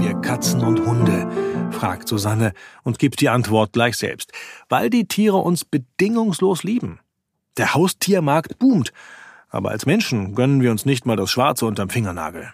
wir 0.00 0.14
Katzen 0.14 0.62
und 0.62 0.86
Hunde? 0.86 1.28
fragt 1.72 2.08
Susanne 2.08 2.52
und 2.82 2.98
gibt 2.98 3.20
die 3.20 3.28
Antwort 3.28 3.72
gleich 3.72 3.96
selbst. 3.96 4.32
Weil 4.68 4.90
die 4.90 5.06
Tiere 5.06 5.36
uns 5.36 5.64
bedingungslos 5.64 6.62
lieben. 6.62 7.00
Der 7.56 7.74
Haustiermarkt 7.74 8.58
boomt, 8.58 8.92
aber 9.48 9.70
als 9.70 9.86
Menschen 9.86 10.34
gönnen 10.34 10.62
wir 10.62 10.70
uns 10.70 10.86
nicht 10.86 11.06
mal 11.06 11.16
das 11.16 11.30
Schwarze 11.30 11.66
unterm 11.66 11.90
Fingernagel. 11.90 12.52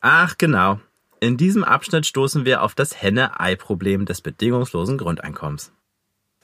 Ach 0.00 0.36
genau. 0.38 0.78
In 1.18 1.36
diesem 1.36 1.64
Abschnitt 1.64 2.06
stoßen 2.06 2.44
wir 2.44 2.62
auf 2.62 2.74
das 2.74 3.02
Henne-Ei-Problem 3.02 4.04
des 4.04 4.20
bedingungslosen 4.20 4.98
Grundeinkommens. 4.98 5.72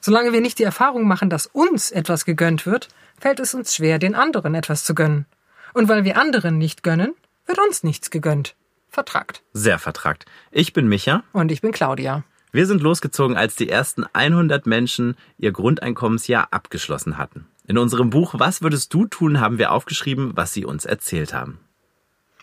Solange 0.01 0.33
wir 0.33 0.41
nicht 0.41 0.59
die 0.59 0.63
Erfahrung 0.63 1.07
machen, 1.07 1.29
dass 1.29 1.45
uns 1.45 1.91
etwas 1.91 2.25
gegönnt 2.25 2.65
wird, 2.65 2.89
fällt 3.17 3.39
es 3.39 3.53
uns 3.53 3.75
schwer, 3.75 3.99
den 3.99 4.15
anderen 4.15 4.55
etwas 4.55 4.83
zu 4.83 4.93
gönnen. 4.95 5.25
Und 5.73 5.87
weil 5.87 6.03
wir 6.03 6.17
anderen 6.17 6.57
nicht 6.57 6.83
gönnen, 6.83 7.13
wird 7.45 7.59
uns 7.59 7.83
nichts 7.83 8.09
gegönnt. 8.09 8.55
Vertragt. 8.93 9.41
Sehr 9.53 9.79
vertragt. 9.79 10.25
Ich 10.51 10.71
bin 10.71 10.87
Micha. 10.87 11.23
Und 11.33 11.51
ich 11.51 11.61
bin 11.61 11.71
Claudia. 11.71 12.23
Wir 12.51 12.67
sind 12.67 12.83
losgezogen, 12.83 13.35
als 13.35 13.55
die 13.55 13.67
ersten 13.67 14.05
100 14.13 14.67
Menschen 14.67 15.17
ihr 15.39 15.51
Grundeinkommensjahr 15.51 16.49
abgeschlossen 16.51 17.17
hatten. 17.17 17.47
In 17.65 17.79
unserem 17.79 18.11
Buch 18.11 18.35
Was 18.37 18.61
würdest 18.61 18.93
du 18.93 19.07
tun, 19.07 19.39
haben 19.39 19.57
wir 19.57 19.71
aufgeschrieben, 19.71 20.33
was 20.35 20.53
sie 20.53 20.63
uns 20.63 20.85
erzählt 20.85 21.33
haben. 21.33 21.59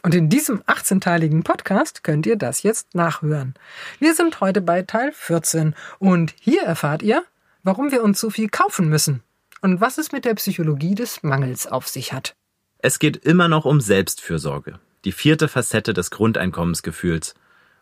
Und 0.03 0.15
in 0.17 0.29
diesem 0.29 0.61
18-teiligen 0.63 1.45
Podcast 1.45 2.03
könnt 2.03 2.27
ihr 2.27 2.37
das 2.37 2.65
jetzt 2.65 2.97
nachhören. 2.97 3.55
Wir 4.01 4.15
sind 4.15 4.41
heute 4.41 4.61
bei 4.61 4.83
Teil 4.83 5.13
14 5.13 5.77
und 6.01 6.35
hier 6.41 6.63
erfahrt 6.63 7.03
ihr, 7.03 7.23
warum 7.63 7.93
wir 7.93 8.03
uns 8.03 8.19
so 8.19 8.31
viel 8.31 8.49
kaufen 8.49 8.89
müssen 8.89 9.23
und 9.61 9.81
was 9.81 9.99
es 9.99 10.11
mit 10.11 10.25
der 10.25 10.35
Psychologie 10.35 10.97
des 10.97 11.23
Mangels 11.23 11.69
auf 11.69 11.87
sich 11.87 12.13
hat. 12.13 12.35
Es 12.79 12.99
geht 12.99 13.19
immer 13.19 13.47
noch 13.47 13.67
um 13.67 13.81
Selbstfürsorge, 13.81 14.81
die 15.05 15.13
vierte 15.13 15.49
Facette 15.49 15.93
des 15.93 16.11
Grundeinkommensgefühls. 16.11 17.35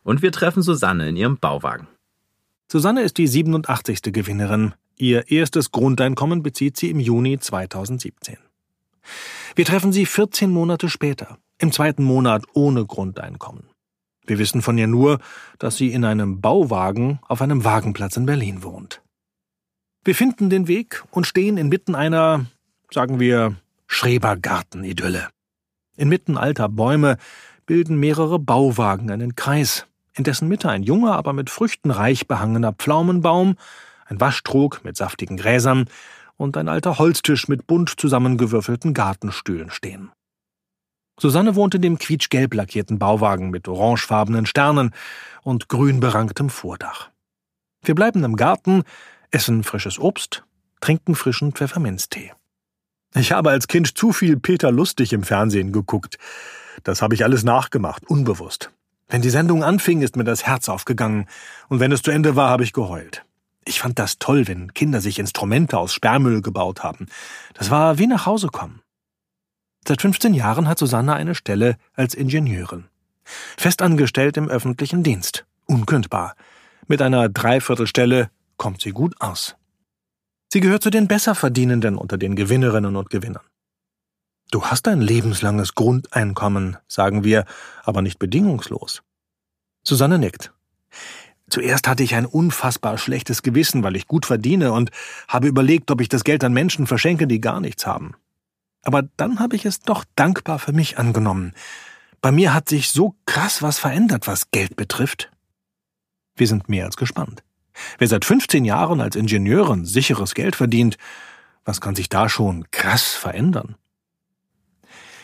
Und 0.02 0.22
wir 0.22 0.33
treffen 0.33 0.62
Susanne 0.62 1.08
in 1.08 1.16
ihrem 1.16 1.38
Bauwagen. 1.38 1.88
Susanne 2.70 3.02
ist 3.02 3.19
die 3.19 3.27
87. 3.27 4.02
Gewinnerin. 4.12 4.75
Ihr 4.97 5.30
erstes 5.30 5.70
Grundeinkommen 5.70 6.42
bezieht 6.42 6.77
sie 6.77 6.91
im 6.91 7.00
Juni 7.00 7.38
2017. 7.38 8.36
Wir 9.55 9.64
treffen 9.64 9.92
sie 9.92 10.06
14 10.06 10.50
Monate 10.50 10.88
später, 10.88 11.38
im 11.58 11.72
zweiten 11.72 12.05
Monat 12.05 12.44
ohne 12.52 12.84
Grundeinkommen. 12.84 13.64
Wir 14.27 14.38
wissen 14.38 14.60
von 14.60 14.77
ihr 14.77 14.86
nur, 14.86 15.20
dass 15.58 15.77
sie 15.77 15.92
in 15.92 16.05
einem 16.05 16.41
Bauwagen 16.41 17.20
auf 17.27 17.41
einem 17.41 17.64
Wagenplatz 17.64 18.16
in 18.16 18.27
Berlin 18.27 18.62
wohnt. 18.62 19.00
Wir 20.05 20.14
finden 20.14 20.50
den 20.50 20.69
Weg 20.69 21.05
und 21.10 21.27
stehen 21.27 21.56
inmitten 21.56 21.94
einer, 21.94 22.47
sagen 22.92 23.19
wir, 23.20 23.56
Schrebergarten-Idylle. 23.86 25.28
Inmitten 25.98 26.38
alter 26.38 26.68
Bäume 26.68 27.18
bilden 27.66 27.98
mehrere 27.98 28.38
Bauwagen 28.38 29.10
einen 29.10 29.34
Kreis, 29.34 29.86
in 30.14 30.24
dessen 30.24 30.48
Mitte 30.48 30.70
ein 30.70 30.84
junger, 30.84 31.16
aber 31.16 31.32
mit 31.32 31.50
Früchten 31.50 31.91
reich 31.91 32.28
behangener 32.28 32.72
Pflaumenbaum, 32.72 33.56
ein 34.06 34.20
Waschtrog 34.20 34.84
mit 34.84 34.96
saftigen 34.96 35.36
Gräsern 35.36 35.86
und 36.36 36.56
ein 36.56 36.69
alter 36.69 36.98
Holztisch 36.98 37.48
mit 37.48 37.66
bunt 37.66 37.91
zusammengewürfelten 38.00 38.94
Gartenstühlen 38.94 39.70
stehen. 39.70 40.10
Susanne 41.20 41.56
wohnt 41.56 41.74
in 41.74 41.82
dem 41.82 41.98
quietschgelb 41.98 42.54
lackierten 42.54 43.00
Bauwagen 43.00 43.50
mit 43.50 43.66
orangefarbenen 43.66 44.46
Sternen 44.46 44.94
und 45.42 45.69
grün 45.69 45.98
beranktem 45.98 46.48
Vordach. 46.48 47.10
Wir 47.82 47.96
bleiben 47.96 48.22
im 48.22 48.36
Garten, 48.36 48.84
essen 49.32 49.64
frisches 49.64 49.98
Obst, 49.98 50.44
trinken 50.80 51.16
frischen 51.16 51.52
Pfefferminztee. 51.52 52.32
Ich 53.14 53.33
habe 53.33 53.51
als 53.51 53.69
Kind 53.69 53.97
zu 53.97 54.12
viel 54.12 54.39
Peter 54.39 54.70
Lustig 54.70 55.12
im 55.12 55.23
Fernsehen 55.23 55.73
geguckt. 55.73 56.19
Das 56.84 57.03
habe 57.03 57.15
ich 57.15 57.25
alles 57.25 57.43
nachgemacht, 57.43 58.05
unbewusst. 58.09 58.71
Wenn 59.09 59.22
die 59.22 59.31
Sendung 59.31 59.65
anfing, 59.65 60.03
ist 60.03 60.16
mir 60.16 60.25
das 60.25 60.44
Herz 60.44 60.69
aufgegangen, 60.69 61.27
und 61.69 61.81
wenn 61.81 61.93
es 61.93 62.03
zu 62.03 62.10
Ende 62.10 62.37
war, 62.37 62.50
habe 62.50 62.65
ich 62.65 62.72
geheult. 62.72 63.25
Ich 63.65 63.81
fand 63.81 63.99
das 63.99 64.19
toll, 64.19 64.47
wenn 64.49 64.72
Kinder 64.75 65.00
sich 65.00 65.19
Instrumente 65.19 65.78
aus 65.78 65.93
Sperrmüll 65.93 66.43
gebaut 66.43 66.82
haben. 66.82 67.06
Das 67.55 67.71
war 67.71 67.99
wie 67.99 68.06
nach 68.06 68.27
Hause 68.27 68.49
kommen. 68.49 68.81
Seit 69.87 70.03
15 70.03 70.34
Jahren 70.34 70.69
hat 70.69 70.78
Susanne 70.78 71.15
eine 71.15 71.34
Stelle 71.34 71.77
als 71.94 72.15
Ingenieurin. 72.15 72.87
Festangestellt 73.56 74.37
im 74.37 74.49
öffentlichen 74.49 75.03
Dienst. 75.03 75.47
Unkündbar. 75.66 76.34
Mit 76.87 77.03
einer 77.03 77.28
Dreiviertelstelle 77.28 78.31
kommt 78.56 78.81
sie 78.81 78.93
gut 78.93 79.15
aus. 79.21 79.57
Sie 80.50 80.60
gehört 80.60 80.82
zu 80.82 80.91
den 80.91 81.09
Besserverdienenden 81.09 81.97
unter 81.97 82.16
den 82.16 82.34
Gewinnerinnen 82.34 82.97
und 82.97 83.10
Gewinnern. 83.10 83.44
Du 84.50 84.64
hast 84.64 84.88
ein 84.88 85.03
lebenslanges 85.03 85.75
Grundeinkommen, 85.75 86.78
sagen 86.88 87.22
wir, 87.22 87.44
aber 87.84 88.00
nicht 88.00 88.19
bedingungslos. 88.19 89.03
Susanne 89.84 90.19
nickt. 90.19 90.53
Zuerst 91.50 91.87
hatte 91.87 92.03
ich 92.03 92.14
ein 92.14 92.26
unfassbar 92.26 92.97
schlechtes 92.97 93.42
Gewissen, 93.42 93.82
weil 93.82 93.97
ich 93.97 94.06
gut 94.06 94.25
verdiene 94.25 94.72
und 94.72 94.91
habe 95.28 95.48
überlegt, 95.48 95.91
ob 95.91 96.00
ich 96.00 96.08
das 96.08 96.25
Geld 96.25 96.42
an 96.44 96.53
Menschen 96.54 96.87
verschenke, 96.87 97.26
die 97.26 97.41
gar 97.41 97.60
nichts 97.60 97.87
haben. 97.87 98.14
Aber 98.82 99.03
dann 99.16 99.41
habe 99.41 99.56
ich 99.56 99.66
es 99.66 99.81
doch 99.81 100.04
dankbar 100.14 100.58
für 100.58 100.72
mich 100.72 100.98
angenommen. 100.98 101.53
Bei 102.20 102.32
mir 102.32 102.54
hat 102.54 102.69
sich 102.69 102.91
so 102.91 103.16
krass 103.26 103.62
was 103.62 103.78
verändert, 103.78 104.26
was 104.26 104.50
Geld 104.50 104.76
betrifft. 104.76 105.31
Wir 106.37 106.47
sind 106.47 106.69
mehr 106.69 106.87
als 106.87 106.97
gespannt. 106.97 107.42
Wer 107.99 108.09
seit 108.09 108.25
15 108.25 108.65
Jahren 108.65 109.00
als 109.00 109.16
Ingenieurin 109.16 109.84
sicheres 109.84 110.34
Geld 110.34 110.56
verdient, 110.56 110.97
was 111.65 111.81
kann 111.81 111.94
sich 111.94 112.09
da 112.09 112.28
schon 112.28 112.71
krass 112.71 113.15
verändern? 113.15 113.77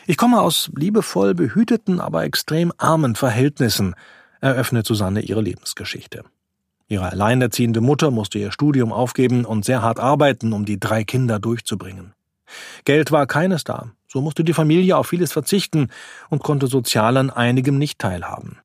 Ich 0.06 0.16
komme 0.16 0.41
aus 0.41 0.70
liebevoll 0.76 1.34
behüteten, 1.34 2.00
aber 2.00 2.25
extrem 2.25 2.72
armen 2.76 3.14
Verhältnissen, 3.14 3.94
eröffnet 4.41 4.87
Susanne 4.87 5.22
ihre 5.22 5.41
Lebensgeschichte. 5.41 6.25
Ihre 6.87 7.10
alleinerziehende 7.10 7.81
Mutter 7.81 8.10
musste 8.10 8.38
ihr 8.38 8.53
Studium 8.53 8.93
aufgeben 8.93 9.47
und 9.47 9.64
sehr 9.64 9.81
hart 9.81 9.98
arbeiten, 9.98 10.53
um 10.53 10.66
die 10.66 10.78
drei 10.78 11.04
Kinder 11.04 11.38
durchzubringen. 11.38 12.12
Geld 12.84 13.10
war 13.10 13.26
keines 13.26 13.64
da, 13.64 13.93
so 14.06 14.20
musste 14.20 14.44
die 14.44 14.53
Familie 14.53 14.98
auf 14.98 15.09
vieles 15.09 15.32
verzichten 15.32 15.88
und 16.28 16.43
konnte 16.43 16.66
sozial 16.66 17.16
an 17.16 17.31
einigem 17.31 17.78
nicht 17.78 17.98
teilhaben. 17.98 18.59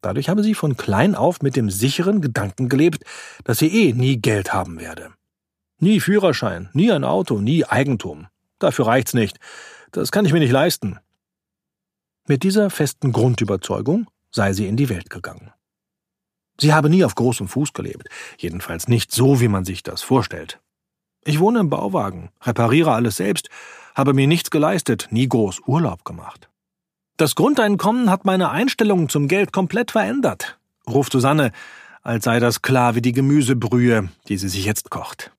Dadurch 0.00 0.28
habe 0.28 0.42
sie 0.42 0.54
von 0.54 0.76
klein 0.76 1.14
auf 1.14 1.42
mit 1.42 1.56
dem 1.56 1.70
sicheren 1.70 2.20
Gedanken 2.20 2.68
gelebt, 2.68 3.04
dass 3.44 3.58
sie 3.58 3.88
eh 3.88 3.92
nie 3.92 4.18
Geld 4.18 4.52
haben 4.52 4.78
werde. 4.78 5.10
Nie 5.78 6.00
Führerschein, 6.00 6.70
nie 6.72 6.90
ein 6.92 7.04
Auto, 7.04 7.40
nie 7.40 7.64
Eigentum. 7.64 8.28
Dafür 8.58 8.86
reicht's 8.86 9.14
nicht. 9.14 9.38
Das 9.92 10.10
kann 10.10 10.24
ich 10.24 10.32
mir 10.32 10.38
nicht 10.38 10.52
leisten. 10.52 10.98
Mit 12.26 12.42
dieser 12.42 12.70
festen 12.70 13.12
Grundüberzeugung 13.12 14.08
sei 14.30 14.52
sie 14.52 14.66
in 14.66 14.76
die 14.76 14.88
Welt 14.88 15.10
gegangen. 15.10 15.52
Sie 16.58 16.72
habe 16.72 16.88
nie 16.88 17.04
auf 17.04 17.14
großem 17.14 17.48
Fuß 17.48 17.72
gelebt, 17.72 18.08
jedenfalls 18.38 18.88
nicht 18.88 19.12
so, 19.12 19.40
wie 19.40 19.48
man 19.48 19.64
sich 19.64 19.82
das 19.82 20.02
vorstellt. 20.02 20.58
Ich 21.24 21.38
wohne 21.38 21.60
im 21.60 21.70
Bauwagen, 21.70 22.30
repariere 22.42 22.92
alles 22.92 23.16
selbst, 23.16 23.48
habe 23.94 24.14
mir 24.14 24.26
nichts 24.26 24.50
geleistet, 24.50 25.08
nie 25.10 25.28
groß 25.28 25.60
Urlaub 25.66 26.04
gemacht. 26.04 26.48
Das 27.16 27.34
Grundeinkommen 27.34 28.10
hat 28.10 28.26
meine 28.26 28.50
Einstellung 28.50 29.08
zum 29.08 29.26
Geld 29.26 29.50
komplett 29.50 29.90
verändert, 29.90 30.58
ruft 30.86 31.12
Susanne, 31.12 31.50
als 32.02 32.24
sei 32.24 32.40
das 32.40 32.60
klar 32.60 32.94
wie 32.94 33.00
die 33.00 33.12
Gemüsebrühe, 33.12 34.10
die 34.28 34.36
sie 34.36 34.50
sich 34.50 34.66
jetzt 34.66 34.90
kocht. 34.90 35.32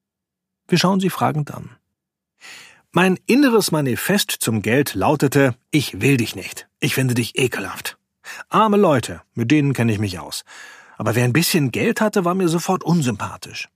Wir 0.68 0.80
schauen 0.80 1.00
sie 1.00 1.12
fragend 1.12 1.54
an. 1.54 1.70
Mein 2.92 3.20
inneres 3.28 3.72
Manifest 3.72 4.32
zum 4.32 4.64
Geld 4.64 4.96
lautete, 4.96 5.54
ich 5.70 6.02
will 6.02 6.18
dich 6.18 6.36
nicht. 6.36 6.68
Ich 6.80 6.96
finde 6.96 7.14
dich 7.14 7.38
ekelhaft. 7.38 7.98
Arme 8.50 8.78
Leute, 8.78 9.22
mit 9.36 9.52
denen 9.52 9.74
kenne 9.74 9.92
ich 9.92 10.00
mich 10.00 10.18
aus. 10.18 10.46
Aber 10.98 11.14
wer 11.14 11.26
ein 11.26 11.34
bisschen 11.34 11.72
Geld 11.72 12.02
hatte, 12.02 12.26
war 12.26 12.34
mir 12.34 12.50
sofort 12.50 12.84
unsympathisch. 12.84 13.70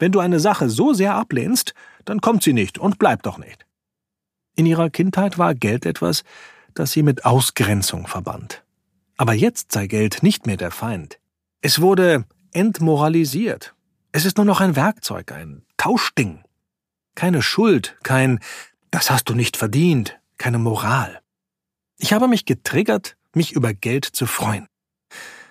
Wenn 0.00 0.10
du 0.10 0.18
eine 0.18 0.40
Sache 0.40 0.68
so 0.68 0.92
sehr 0.92 1.14
ablehnst, 1.14 1.74
dann 2.04 2.20
kommt 2.20 2.42
sie 2.42 2.54
nicht 2.54 2.76
und 2.76 2.98
bleibt 2.98 3.26
doch 3.26 3.38
nicht. 3.38 3.66
In 4.56 4.66
ihrer 4.66 4.90
Kindheit 4.90 5.38
war 5.38 5.54
Geld 5.54 5.86
etwas, 5.86 6.24
das 6.80 6.92
sie 6.92 7.02
mit 7.02 7.26
Ausgrenzung 7.26 8.06
verband. 8.06 8.64
Aber 9.18 9.34
jetzt 9.34 9.70
sei 9.70 9.86
Geld 9.86 10.22
nicht 10.22 10.46
mehr 10.46 10.56
der 10.56 10.70
Feind. 10.70 11.20
Es 11.60 11.82
wurde 11.82 12.24
entmoralisiert. 12.52 13.74
Es 14.12 14.24
ist 14.24 14.38
nur 14.38 14.46
noch 14.46 14.62
ein 14.62 14.76
Werkzeug, 14.76 15.30
ein 15.30 15.62
Tauschding. 15.76 16.42
Keine 17.14 17.42
Schuld, 17.42 17.98
kein 18.02 18.40
Das 18.90 19.10
hast 19.10 19.28
du 19.28 19.34
nicht 19.34 19.58
verdient, 19.58 20.18
keine 20.38 20.58
Moral. 20.58 21.20
Ich 21.98 22.14
habe 22.14 22.28
mich 22.28 22.46
getriggert, 22.46 23.18
mich 23.34 23.52
über 23.52 23.74
Geld 23.74 24.06
zu 24.06 24.24
freuen. 24.24 24.66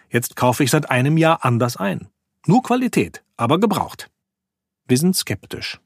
Jetzt 0.09 0.35
kaufe 0.35 0.63
ich 0.63 0.71
seit 0.71 0.89
einem 0.89 1.15
Jahr 1.15 1.45
anders 1.45 1.77
ein. 1.77 2.09
Nur 2.47 2.63
Qualität, 2.63 3.23
aber 3.37 3.59
gebraucht. 3.59 4.09
Wir 4.87 4.97
sind 4.97 5.15
skeptisch. 5.15 5.79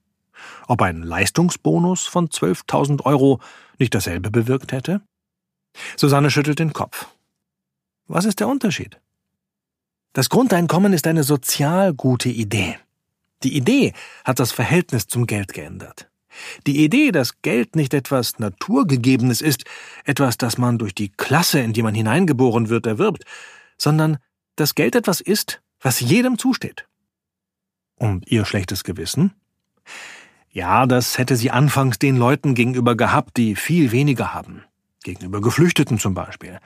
Ob 0.67 0.81
ein 0.81 1.03
Leistungsbonus 1.03 2.07
von 2.07 2.29
12.000 2.29 3.03
Euro 3.05 3.41
nicht 3.77 3.93
dasselbe 3.93 4.31
bewirkt 4.31 4.71
hätte? 4.71 5.01
Susanne 5.97 6.31
schüttelt 6.31 6.59
den 6.59 6.73
Kopf. 6.73 7.07
Was 8.07 8.25
ist 8.25 8.39
der 8.39 8.47
Unterschied? 8.47 8.99
Das 10.13 10.29
Grundeinkommen 10.29 10.93
ist 10.93 11.07
eine 11.07 11.23
sozial 11.23 11.93
gute 11.93 12.29
Idee. 12.29 12.77
Die 13.43 13.57
Idee 13.57 13.93
hat 14.23 14.39
das 14.39 14.51
Verhältnis 14.51 15.07
zum 15.07 15.25
Geld 15.25 15.53
geändert. 15.53 16.09
Die 16.65 16.83
Idee, 16.83 17.11
dass 17.11 17.41
Geld 17.41 17.75
nicht 17.75 17.93
etwas 17.93 18.39
Naturgegebenes 18.39 19.41
ist, 19.41 19.65
etwas, 20.03 20.37
das 20.37 20.57
man 20.57 20.77
durch 20.77 20.95
die 20.95 21.09
Klasse, 21.09 21.59
in 21.59 21.73
die 21.73 21.83
man 21.83 21.93
hineingeboren 21.93 22.69
wird, 22.69 22.85
erwirbt, 22.85 23.23
sondern 23.77 24.17
dass 24.55 24.75
Geld 24.75 24.95
etwas 24.95 25.21
ist, 25.21 25.61
was 25.79 25.99
jedem 25.99 26.37
zusteht. 26.37 26.87
Und 27.95 28.27
ihr 28.31 28.45
schlechtes 28.45 28.83
Gewissen? 28.83 29.33
Ja, 30.49 30.85
das 30.85 31.17
hätte 31.17 31.35
sie 31.35 31.51
anfangs 31.51 31.99
den 31.99 32.17
Leuten 32.17 32.53
gegenüber 32.53 32.95
gehabt, 32.95 33.37
die 33.37 33.55
viel 33.55 33.91
weniger 33.91 34.33
haben. 34.33 34.63
Gegenüber 35.03 35.41
Geflüchteten 35.41 36.00
zum 36.00 36.13
Beispiel. 36.13 36.59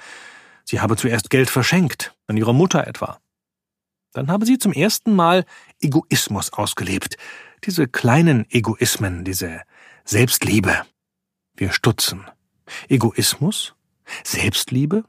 Sie 0.64 0.82
habe 0.82 0.96
zuerst 0.96 1.30
Geld 1.30 1.50
verschenkt, 1.50 2.16
an 2.28 2.38
ihre 2.38 2.54
Mutter 2.54 2.88
etwa. 2.88 3.20
Dann 4.14 4.30
habe 4.30 4.46
sie 4.46 4.58
zum 4.58 4.74
ersten 4.74 5.14
Mal 5.16 5.46
Egoismus 5.80 6.54
ausgelebt. 6.54 7.18
Diese 7.64 7.88
kleinen 7.88 8.46
Egoismen, 8.50 9.24
diese 9.24 9.62
Selbstliebe. 10.06 10.84
Wir 11.56 11.72
stutzen. 11.72 12.26
Egoismus? 12.88 13.76
Selbstliebe? 14.24 15.04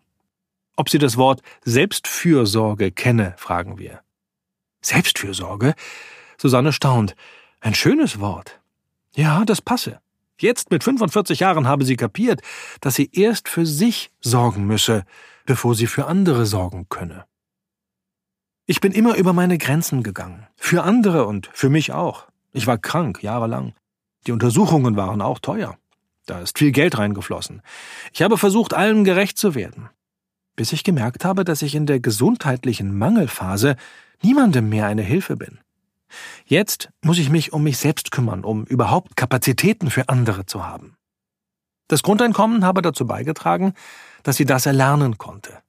Ob 0.76 0.90
sie 0.90 0.98
das 0.98 1.16
Wort 1.16 1.42
Selbstfürsorge 1.64 2.92
kenne, 2.92 3.34
fragen 3.36 3.78
wir. 3.78 4.00
Selbstfürsorge? 4.80 5.74
Susanne 6.36 6.72
staunt. 6.72 7.16
Ein 7.60 7.74
schönes 7.74 8.20
Wort. 8.20 8.60
Ja, 9.14 9.44
das 9.44 9.60
passe. 9.60 10.00
Jetzt 10.40 10.70
mit 10.70 10.84
45 10.84 11.40
Jahren 11.40 11.66
habe 11.66 11.84
sie 11.84 11.96
kapiert, 11.96 12.42
dass 12.80 12.94
sie 12.94 13.10
erst 13.12 13.48
für 13.48 13.66
sich 13.66 14.10
sorgen 14.20 14.66
müsse, 14.66 15.04
bevor 15.46 15.74
sie 15.74 15.86
für 15.86 16.06
andere 16.06 16.46
sorgen 16.46 16.86
könne. 16.88 17.24
Ich 18.66 18.80
bin 18.80 18.92
immer 18.92 19.16
über 19.16 19.32
meine 19.32 19.58
Grenzen 19.58 20.02
gegangen. 20.02 20.46
Für 20.56 20.84
andere 20.84 21.26
und 21.26 21.48
für 21.52 21.70
mich 21.70 21.92
auch. 21.92 22.28
Ich 22.52 22.66
war 22.66 22.78
krank, 22.78 23.22
jahrelang. 23.22 23.74
Die 24.26 24.32
Untersuchungen 24.32 24.94
waren 24.96 25.22
auch 25.22 25.38
teuer. 25.38 25.76
Da 26.26 26.40
ist 26.40 26.58
viel 26.58 26.70
Geld 26.70 26.98
reingeflossen. 26.98 27.62
Ich 28.12 28.22
habe 28.22 28.36
versucht, 28.36 28.74
allen 28.74 29.04
gerecht 29.04 29.38
zu 29.38 29.54
werden. 29.54 29.88
Bis 30.54 30.72
ich 30.72 30.84
gemerkt 30.84 31.24
habe, 31.24 31.44
dass 31.44 31.62
ich 31.62 31.74
in 31.74 31.86
der 31.86 31.98
gesundheitlichen 31.98 32.96
Mangelphase 32.96 33.76
niemandem 34.22 34.68
mehr 34.68 34.86
eine 34.86 35.02
Hilfe 35.02 35.36
bin. 35.36 35.58
Jetzt 36.44 36.90
muss 37.02 37.18
ich 37.18 37.30
mich 37.30 37.52
um 37.52 37.62
mich 37.62 37.78
selbst 37.78 38.10
kümmern, 38.10 38.44
um 38.44 38.64
überhaupt 38.64 39.16
Kapazitäten 39.16 39.90
für 39.90 40.08
andere 40.08 40.46
zu 40.46 40.66
haben. 40.66 40.96
Das 41.88 42.02
Grundeinkommen 42.02 42.64
habe 42.64 42.82
dazu 42.82 43.06
beigetragen, 43.06 43.72
dass 44.22 44.36
sie 44.36 44.44
das 44.44 44.66
erlernen 44.66 45.18
konnte. 45.18 45.62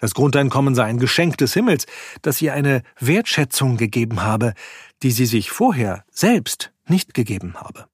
Das 0.00 0.14
Grundeinkommen 0.14 0.74
sei 0.74 0.84
ein 0.84 0.98
Geschenk 0.98 1.38
des 1.38 1.54
Himmels, 1.54 1.86
das 2.22 2.40
ihr 2.40 2.52
eine 2.52 2.82
Wertschätzung 3.00 3.76
gegeben 3.76 4.22
habe, 4.22 4.54
die 5.02 5.10
sie 5.10 5.26
sich 5.26 5.50
vorher 5.50 6.04
selbst 6.10 6.72
nicht 6.86 7.14
gegeben 7.14 7.54
habe. 7.56 7.86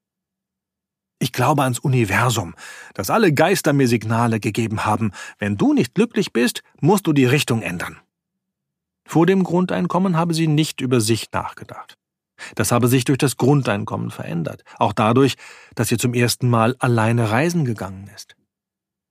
Ich 1.19 1.33
glaube 1.33 1.63
ans 1.63 1.79
Universum, 1.79 2.55
dass 2.95 3.11
alle 3.11 3.33
Geister 3.33 3.73
mir 3.73 3.89
Signale 3.89 4.41
gegeben 4.41 4.85
haben, 4.85 5.13
wenn 5.39 5.57
du 5.57 5.75
nicht 5.75 5.95
glücklich 5.95 6.33
bist, 6.33 6.63
musst 6.81 7.07
du 7.07 7.13
die 7.13 7.27
Richtung 7.27 7.63
ändern. 7.63 7.99
Vor 9.11 9.27
dem 9.27 9.43
Grundeinkommen 9.43 10.17
habe 10.17 10.35
sie 10.35 10.47
nicht 10.47 10.81
über 10.81 11.01
sich 11.01 11.33
nachgedacht. 11.33 11.99
Das 12.55 12.71
habe 12.71 12.87
sich 12.87 13.05
durch 13.05 13.19
das 13.19 13.37
Grundeinkommen 13.37 14.13
verändert, 14.13 14.63
auch 14.79 14.93
dadurch, 14.93 15.35
dass 15.75 15.89
sie 15.89 15.97
zum 15.97 16.15
ersten 16.15 16.49
Mal 16.49 16.77
alleine 16.79 17.33
reisen 17.33 17.65
gegangen 17.65 18.09
ist. 18.15 18.37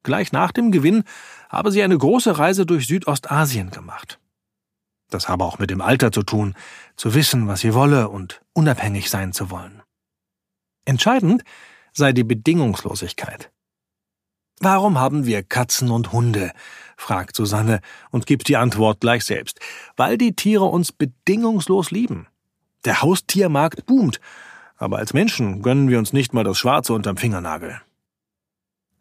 Gleich 0.03 0.31
nach 0.31 0.53
dem 0.53 0.71
Gewinn 0.71 1.03
habe 1.49 1.69
sie 1.73 1.83
eine 1.83 1.97
große 1.97 2.37
Reise 2.37 2.65
durch 2.65 2.87
Südostasien 2.87 3.71
gemacht. 3.71 4.21
Das 5.09 5.27
habe 5.27 5.43
auch 5.43 5.59
mit 5.59 5.69
dem 5.69 5.81
Alter 5.81 6.13
zu 6.13 6.23
tun, 6.23 6.55
zu 6.95 7.13
wissen, 7.13 7.49
was 7.49 7.59
sie 7.59 7.73
wolle 7.73 8.07
und 8.07 8.41
unabhängig 8.53 9.09
sein 9.09 9.33
zu 9.33 9.49
wollen. 9.49 9.81
Entscheidend 10.85 11.43
sei 11.91 12.13
die 12.13 12.23
Bedingungslosigkeit. 12.23 13.51
Warum 14.61 14.97
haben 14.97 15.25
wir 15.25 15.43
Katzen 15.43 15.91
und 15.91 16.13
Hunde? 16.13 16.53
Fragt 16.99 17.35
Susanne 17.35 17.81
und 18.11 18.25
gibt 18.25 18.47
die 18.47 18.57
Antwort 18.57 18.99
gleich 19.01 19.25
selbst. 19.25 19.59
Weil 19.95 20.17
die 20.17 20.35
Tiere 20.35 20.65
uns 20.65 20.91
bedingungslos 20.91 21.91
lieben. 21.91 22.27
Der 22.85 23.01
Haustiermarkt 23.01 23.85
boomt, 23.85 24.19
aber 24.77 24.97
als 24.97 25.13
Menschen 25.13 25.61
gönnen 25.61 25.89
wir 25.89 25.99
uns 25.99 26.13
nicht 26.13 26.33
mal 26.33 26.43
das 26.43 26.57
Schwarze 26.57 26.93
unterm 26.93 27.17
Fingernagel. 27.17 27.81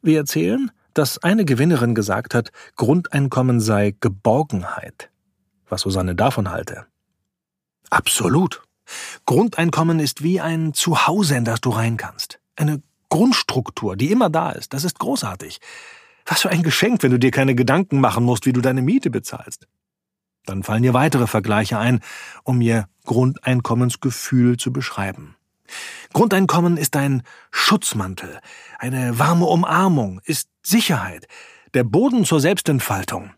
Wir 0.03 0.19
erzählen, 0.19 0.71
dass 0.95 1.19
eine 1.19 1.45
Gewinnerin 1.45 1.95
gesagt 1.95 2.35
hat, 2.35 2.51
Grundeinkommen 2.77 3.61
sei 3.61 3.95
Geborgenheit. 4.01 5.11
Was 5.69 5.83
Susanne 5.83 6.15
davon 6.15 6.51
halte. 6.51 6.87
Absolut. 7.91 8.63
Grundeinkommen 9.27 10.01
ist 10.01 10.23
wie 10.23 10.41
ein 10.41 10.73
Zuhause, 10.73 11.37
in 11.37 11.45
das 11.45 11.61
du 11.61 11.71
rein 11.71 11.97
kannst. 11.97 12.41
Eine 12.57 12.83
Grundstruktur, 13.11 13.97
die 13.97 14.11
immer 14.11 14.31
da 14.31 14.51
ist. 14.51 14.73
Das 14.73 14.85
ist 14.85 14.99
großartig. 14.99 15.61
Was 16.29 16.43
für 16.43 16.51
ein 16.51 16.63
Geschenk, 16.63 17.03
wenn 17.03 17.11
du 17.11 17.19
dir 17.19 17.31
keine 17.31 17.55
Gedanken 17.55 18.01
machen 18.01 18.25
musst, 18.25 18.47
wie 18.47 18.53
du 18.53 18.61
deine 18.61 18.83
Miete 18.83 19.11
bezahlst. 19.11 19.67
Dann 20.45 20.63
fallen 20.63 20.83
dir 20.83 20.95
weitere 20.95 21.27
Vergleiche 21.27 21.79
ein, 21.79 22.01
um 22.45 22.61
ihr 22.61 22.89
Grundeinkommensgefühl 23.05 24.57
zu 24.57 24.73
beschreiben. 24.73 25.37
Grundeinkommen 26.13 26.77
ist 26.77 26.97
ein 26.97 27.23
Schutzmantel, 27.51 28.41
eine 28.79 29.19
warme 29.19 29.47
Umarmung, 29.47 30.21
ist 30.25 30.49
Sicherheit, 30.63 31.27
der 31.75 31.85
Boden 31.85 32.25
zur 32.25 32.41
Selbstentfaltung. 32.41 33.33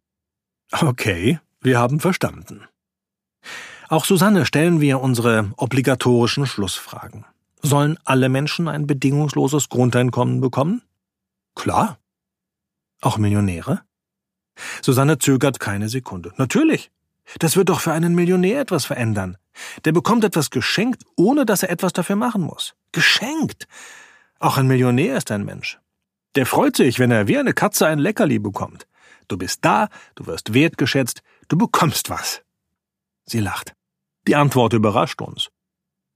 Okay, 0.73 1.41
wir 1.61 1.79
haben 1.79 1.99
verstanden. 1.99 2.65
Auch 3.89 4.05
Susanne 4.05 4.47
stellen 4.47 4.81
wir 4.81 5.01
unsere 5.01 5.51
obligatorischen 5.57 6.47
Schlussfragen. 6.47 7.25
Sollen 7.61 7.99
alle 8.05 8.29
Menschen 8.29 8.69
ein 8.69 8.87
bedingungsloses 8.87 9.69
Grundeinkommen 9.69 10.41
bekommen? 10.41 10.83
Klar. 11.57 12.00
Auch 13.00 13.19
Millionäre? 13.19 13.82
Susanne 14.82 15.19
zögert 15.19 15.61
keine 15.61 15.88
Sekunde. 15.88 16.32
Natürlich. 16.37 16.91
Das 17.38 17.56
wird 17.56 17.69
doch 17.69 17.81
für 17.81 17.93
einen 17.93 18.14
Millionär 18.14 18.61
etwas 18.61 18.85
verändern. 18.85 19.37
Der 19.85 19.93
bekommt 19.93 20.25
etwas 20.25 20.50
geschenkt, 20.50 21.05
ohne 21.17 21.47
dass 21.47 21.62
er 21.62 21.70
etwas 21.70 21.93
dafür 21.93 22.17
machen 22.17 22.43
muss. 22.43 22.75
Geschenkt. 22.93 23.69
Auch 24.38 24.56
ein 24.56 24.67
Millionär 24.67 25.17
ist 25.17 25.31
ein 25.31 25.44
Mensch. 25.44 25.79
Der 26.35 26.47
freut 26.47 26.76
sich, 26.76 26.99
wenn 26.99 27.11
er 27.11 27.29
wie 27.29 27.38
eine 27.38 27.52
Katze 27.55 27.87
ein 27.87 27.99
Leckerli 27.99 28.38
bekommt. 28.38 28.87
Du 29.29 29.37
bist 29.37 29.64
da, 29.64 29.88
du 30.17 30.26
wirst 30.26 30.55
wertgeschätzt, 30.55 31.23
du 31.49 31.56
bekommst 31.56 32.11
was. 32.11 32.43
Sie 33.26 33.41
lacht. 33.41 33.75
Die 34.26 34.37
Antwort 34.37 34.73
überrascht 34.73 35.20
uns. 35.20 35.50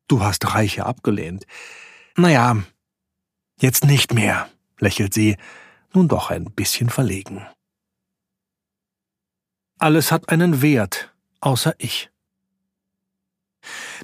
Du 0.09 0.23
hast 0.23 0.55
Reiche 0.55 0.85
abgelehnt. 0.85 1.47
Naja, 2.17 2.57
jetzt 3.61 3.85
nicht 3.85 4.15
mehr, 4.15 4.49
lächelt 4.79 5.15
sie, 5.15 5.37
nun 5.95 6.09
doch 6.09 6.31
ein 6.31 6.47
bisschen 6.47 6.91
verlegen. 6.91 7.47
Alles 9.79 10.13
hat 10.13 10.29
einen 10.29 10.63
Wert, 10.63 11.13
außer 11.41 11.75
ich. 11.79 12.11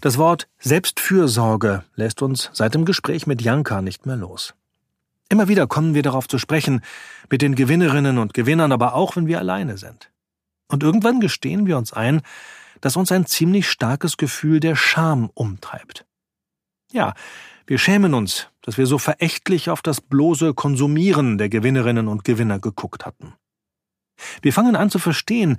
Das 0.00 0.18
Wort 0.18 0.48
Selbstfürsorge 0.58 1.84
lässt 1.94 2.22
uns 2.22 2.50
seit 2.52 2.74
dem 2.74 2.84
Gespräch 2.84 3.26
mit 3.26 3.42
Janka 3.42 3.82
nicht 3.82 4.06
mehr 4.06 4.16
los. 4.16 4.54
Immer 5.28 5.48
wieder 5.48 5.66
kommen 5.66 5.94
wir 5.94 6.02
darauf 6.02 6.26
zu 6.26 6.38
sprechen, 6.38 6.82
mit 7.30 7.40
den 7.40 7.54
Gewinnerinnen 7.54 8.18
und 8.18 8.34
Gewinnern, 8.34 8.72
aber 8.72 8.94
auch 8.94 9.16
wenn 9.16 9.26
wir 9.26 9.38
alleine 9.38 9.78
sind. 9.78 10.10
Und 10.68 10.82
irgendwann 10.82 11.20
gestehen 11.20 11.66
wir 11.66 11.78
uns 11.78 11.92
ein, 11.92 12.22
dass 12.80 12.96
uns 12.96 13.12
ein 13.12 13.26
ziemlich 13.26 13.68
starkes 13.68 14.16
Gefühl 14.16 14.60
der 14.60 14.74
Scham 14.74 15.30
umtreibt. 15.34 16.04
Ja, 16.92 17.14
wir 17.70 17.78
schämen 17.78 18.14
uns, 18.14 18.48
dass 18.62 18.78
wir 18.78 18.86
so 18.86 18.98
verächtlich 18.98 19.70
auf 19.70 19.80
das 19.80 20.00
bloße 20.00 20.54
Konsumieren 20.54 21.38
der 21.38 21.48
Gewinnerinnen 21.48 22.08
und 22.08 22.24
Gewinner 22.24 22.58
geguckt 22.58 23.06
hatten. 23.06 23.34
Wir 24.42 24.52
fangen 24.52 24.74
an 24.74 24.90
zu 24.90 24.98
verstehen, 24.98 25.56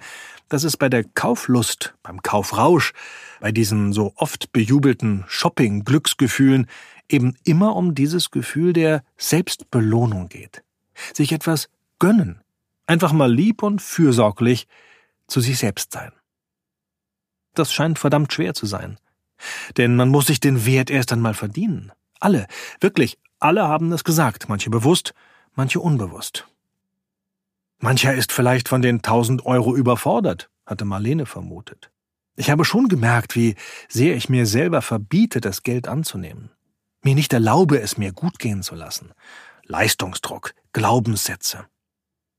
dass 0.50 0.66
es 0.66 0.76
bei 0.76 0.90
der 0.90 1.06
Kauflust, 1.06 1.96
beim 2.04 2.22
Kaufrausch, 2.22 2.92
bei 3.40 3.54
diesen 3.54 3.94
so 3.94 4.12
oft 4.18 4.52
bejubelten 4.52 5.24
Shopping-Glücksgefühlen 5.30 6.68
eben 7.08 7.38
immer 7.46 7.78
um 7.78 7.96
dieses 7.96 8.30
Gefühl 8.30 8.74
der 8.74 9.06
Selbstbelohnung 9.16 10.28
geht. 10.28 10.66
Sich 11.14 11.32
etwas 11.32 11.70
gönnen, 11.98 12.42
einfach 12.88 13.14
mal 13.14 13.34
lieb 13.34 13.64
und 13.64 13.82
fürsorglich 13.82 14.68
zu 15.28 15.40
sich 15.40 15.60
selbst 15.60 15.94
sein. 15.94 16.12
Das 17.54 17.72
scheint 17.72 18.00
verdammt 18.00 18.34
schwer 18.34 18.54
zu 18.54 18.66
sein. 18.66 18.98
Denn 19.78 19.96
man 19.96 20.10
muss 20.10 20.28
sich 20.28 20.42
den 20.42 20.66
Wert 20.66 20.90
erst 20.90 21.14
einmal 21.14 21.34
verdienen. 21.34 21.94
Alle, 22.22 22.48
wirklich, 22.80 23.18
alle 23.40 23.68
haben 23.68 23.92
es 23.92 24.04
gesagt, 24.04 24.48
manche 24.48 24.70
bewusst, 24.70 25.14
manche 25.56 25.80
unbewusst. 25.80 26.48
Mancher 27.80 28.14
ist 28.14 28.32
vielleicht 28.32 28.70
von 28.70 28.84
den 28.84 29.02
tausend 29.02 29.46
Euro 29.46 29.76
überfordert, 29.76 30.52
hatte 30.68 30.86
Marlene 30.86 31.26
vermutet. 31.26 31.92
Ich 32.36 32.52
habe 32.52 32.64
schon 32.64 32.88
gemerkt, 32.88 33.36
wie 33.36 33.56
sehr 33.90 34.16
ich 34.16 34.30
mir 34.30 34.46
selber 34.46 34.84
verbiete, 34.84 35.42
das 35.42 35.64
Geld 35.64 35.88
anzunehmen. 35.88 36.52
Mir 37.02 37.16
nicht 37.16 37.34
erlaube, 37.34 37.82
es 37.82 37.98
mir 37.98 38.14
gut 38.14 38.38
gehen 38.38 38.62
zu 38.62 38.76
lassen. 38.76 39.12
Leistungsdruck, 39.66 40.54
Glaubenssätze. 40.74 41.66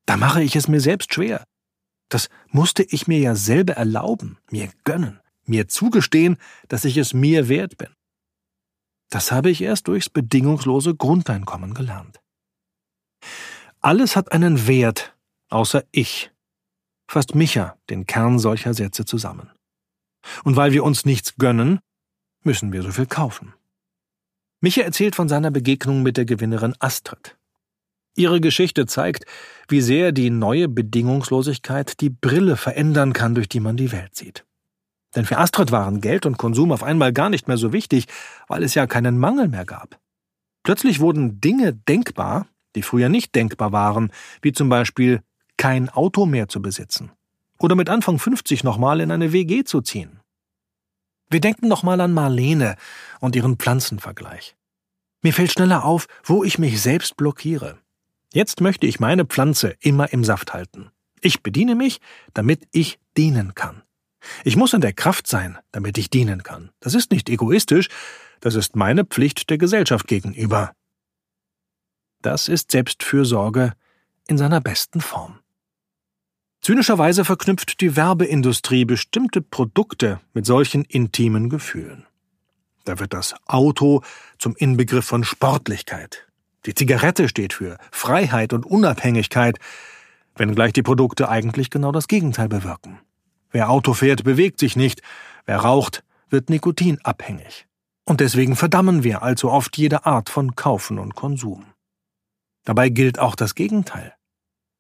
Da 0.06 0.16
mache 0.16 0.44
ich 0.44 0.54
es 0.54 0.68
mir 0.68 0.80
selbst 0.80 1.12
schwer. 1.12 1.44
Das 2.08 2.28
musste 2.48 2.84
ich 2.84 3.08
mir 3.08 3.18
ja 3.18 3.34
selber 3.34 3.72
erlauben, 3.72 4.38
mir 4.48 4.70
gönnen, 4.84 5.20
mir 5.44 5.66
zugestehen, 5.66 6.36
dass 6.68 6.84
ich 6.84 6.96
es 6.98 7.14
mir 7.14 7.48
wert 7.48 7.76
bin. 7.78 7.88
Das 9.12 9.31
habe 9.31 9.50
ich 9.50 9.61
erst 9.61 9.88
durchs 9.88 10.09
bedingungslose 10.09 10.95
Grundeinkommen 10.95 11.75
gelernt. 11.75 12.23
Alles 13.83 14.16
hat 14.16 14.33
einen 14.33 14.66
Wert, 14.66 15.14
außer 15.50 15.85
ich. 15.92 16.31
fasst 17.07 17.35
Micha 17.35 17.76
den 17.90 18.07
Kern 18.07 18.38
solcher 18.38 18.73
Sätze 18.73 19.04
zusammen. 19.04 19.50
Und 20.45 20.57
weil 20.57 20.73
wir 20.73 20.83
uns 20.83 21.04
nichts 21.04 21.37
gönnen, 21.37 21.81
müssen 22.42 22.73
wir 22.73 22.83
so 22.83 22.90
viel 22.90 23.04
kaufen. 23.04 23.52
Micha 24.62 24.81
erzählt 24.81 25.14
von 25.14 25.28
seiner 25.28 25.50
Begegnung 25.50 26.02
mit 26.02 26.16
der 26.16 26.25
Gewinnerin 26.25 26.75
Astrid. 26.78 27.37
Ihre 28.16 28.40
Geschichte 28.40 28.87
zeigt, 28.87 29.26
wie 29.69 29.83
sehr 29.83 30.12
die 30.12 30.31
neue 30.31 30.69
Bedingungslosigkeit 30.69 32.00
die 32.00 32.09
Brille 32.09 32.57
verändern 32.57 33.12
kann, 33.12 33.35
durch 33.35 33.50
die 33.50 33.61
man 33.61 33.76
die 33.76 33.92
Welt 33.92 34.16
sieht. 34.16 34.47
Denn 35.14 35.25
für 35.25 35.38
Astrid 35.38 35.73
waren 35.73 36.00
Geld 36.00 36.26
und 36.26 36.38
Konsum 36.38 36.73
auf 36.73 36.83
einmal 36.83 37.12
gar 37.12 37.28
nicht 37.28 37.49
mehr 37.49 37.59
so 37.59 37.73
wichtig, 37.73 38.07
weil 38.49 38.62
es 38.62 38.75
ja 38.75 38.87
keinen 38.87 39.19
Mangel 39.19 39.49
mehr 39.49 39.64
gab. 39.64 39.99
Plötzlich 40.62 41.00
wurden 41.00 41.40
Dinge 41.40 41.75
denkbar, 41.75 42.47
die 42.75 42.83
früher 42.83 43.09
nicht 43.09 43.35
denkbar 43.35 43.73
waren, 43.73 44.11
wie 44.40 44.52
zum 44.52 44.69
Beispiel 44.69 45.23
kein 45.57 45.88
Auto 45.88 46.25
mehr 46.25 46.49
zu 46.49 46.62
besitzen 46.62 47.12
oder 47.62 47.76
mit 47.76 47.88
Anfang 47.88 48.19
50 48.19 48.64
nochmal 48.64 49.00
in 49.00 49.11
eine 49.11 49.33
WG 49.33 49.64
zu 49.64 49.81
ziehen. 49.81 50.21
Wir 51.31 51.40
denken 51.40 51.69
nochmal 51.69 52.00
an 52.00 52.12
Marlene 52.12 52.76
und 53.21 53.37
ihren 53.37 53.57
Pflanzenvergleich. 53.57 54.57
Mir 55.23 55.33
fällt 55.33 55.52
schneller 55.52 55.85
auf, 55.85 56.07
wo 56.25 56.45
ich 56.45 56.59
mich 56.59 56.81
selbst 56.83 57.16
blockiere. 57.16 57.78
Jetzt 58.33 58.61
möchte 58.61 58.87
ich 58.87 59.00
meine 59.00 59.25
Pflanze 59.25 59.76
immer 59.81 60.12
im 60.12 60.25
Saft 60.25 60.52
halten. 60.52 60.90
Ich 61.21 61.42
bediene 61.42 61.75
mich, 61.75 62.00
damit 62.35 62.66
ich 62.73 62.99
dienen 63.16 63.54
kann. 63.54 63.83
Ich 64.44 64.56
muss 64.56 64.72
in 64.72 64.80
der 64.80 64.92
Kraft 64.92 65.26
sein, 65.26 65.58
damit 65.72 65.98
ich 65.98 66.10
dienen 66.10 66.42
kann. 66.42 66.70
Das 66.80 66.94
ist 66.94 67.10
nicht 67.10 67.28
egoistisch, 67.28 67.88
das 68.40 68.54
ist 68.54 68.76
meine 68.76 69.04
Pflicht 69.04 69.50
der 69.50 69.58
Gesellschaft 69.58 70.06
gegenüber. 70.06 70.72
Das 72.22 72.48
ist 72.48 72.70
Selbstfürsorge 72.70 73.72
in 74.28 74.38
seiner 74.38 74.60
besten 74.60 75.00
Form. 75.00 75.38
Zynischerweise 76.60 77.24
verknüpft 77.24 77.80
die 77.80 77.96
Werbeindustrie 77.96 78.84
bestimmte 78.84 79.42
Produkte 79.42 80.20
mit 80.32 80.46
solchen 80.46 80.84
intimen 80.84 81.48
Gefühlen. 81.50 82.06
Da 82.84 83.00
wird 83.00 83.12
das 83.12 83.34
Auto 83.46 84.02
zum 84.38 84.54
Inbegriff 84.56 85.04
von 85.04 85.24
Sportlichkeit. 85.24 86.28
Die 86.66 86.74
Zigarette 86.74 87.28
steht 87.28 87.52
für 87.52 87.78
Freiheit 87.90 88.52
und 88.52 88.64
Unabhängigkeit, 88.64 89.58
wenngleich 90.36 90.72
die 90.72 90.82
Produkte 90.82 91.28
eigentlich 91.28 91.70
genau 91.70 91.90
das 91.90 92.06
Gegenteil 92.06 92.48
bewirken. 92.48 93.00
Wer 93.52 93.71
Auto 93.71 93.92
fährt, 93.92 94.25
bewegt 94.25 94.59
sich 94.59 94.76
nicht, 94.76 95.02
wer 95.44 95.59
raucht, 95.59 96.02
wird 96.30 96.50
nikotinabhängig. 96.50 97.66
Und 98.04 98.21
deswegen 98.21 98.56
verdammen 98.56 99.04
wir 99.04 99.23
allzu 99.23 99.50
oft 99.50 99.76
jede 99.76 100.06
Art 100.06 100.28
von 100.28 100.56
Kaufen 100.56 100.99
und 100.99 101.14
Konsum. 101.14 101.66
Dabei 102.64 102.88
gilt 102.88 103.18
auch 103.18 103.37
das 103.37 103.54
Gegenteil. 103.54 104.14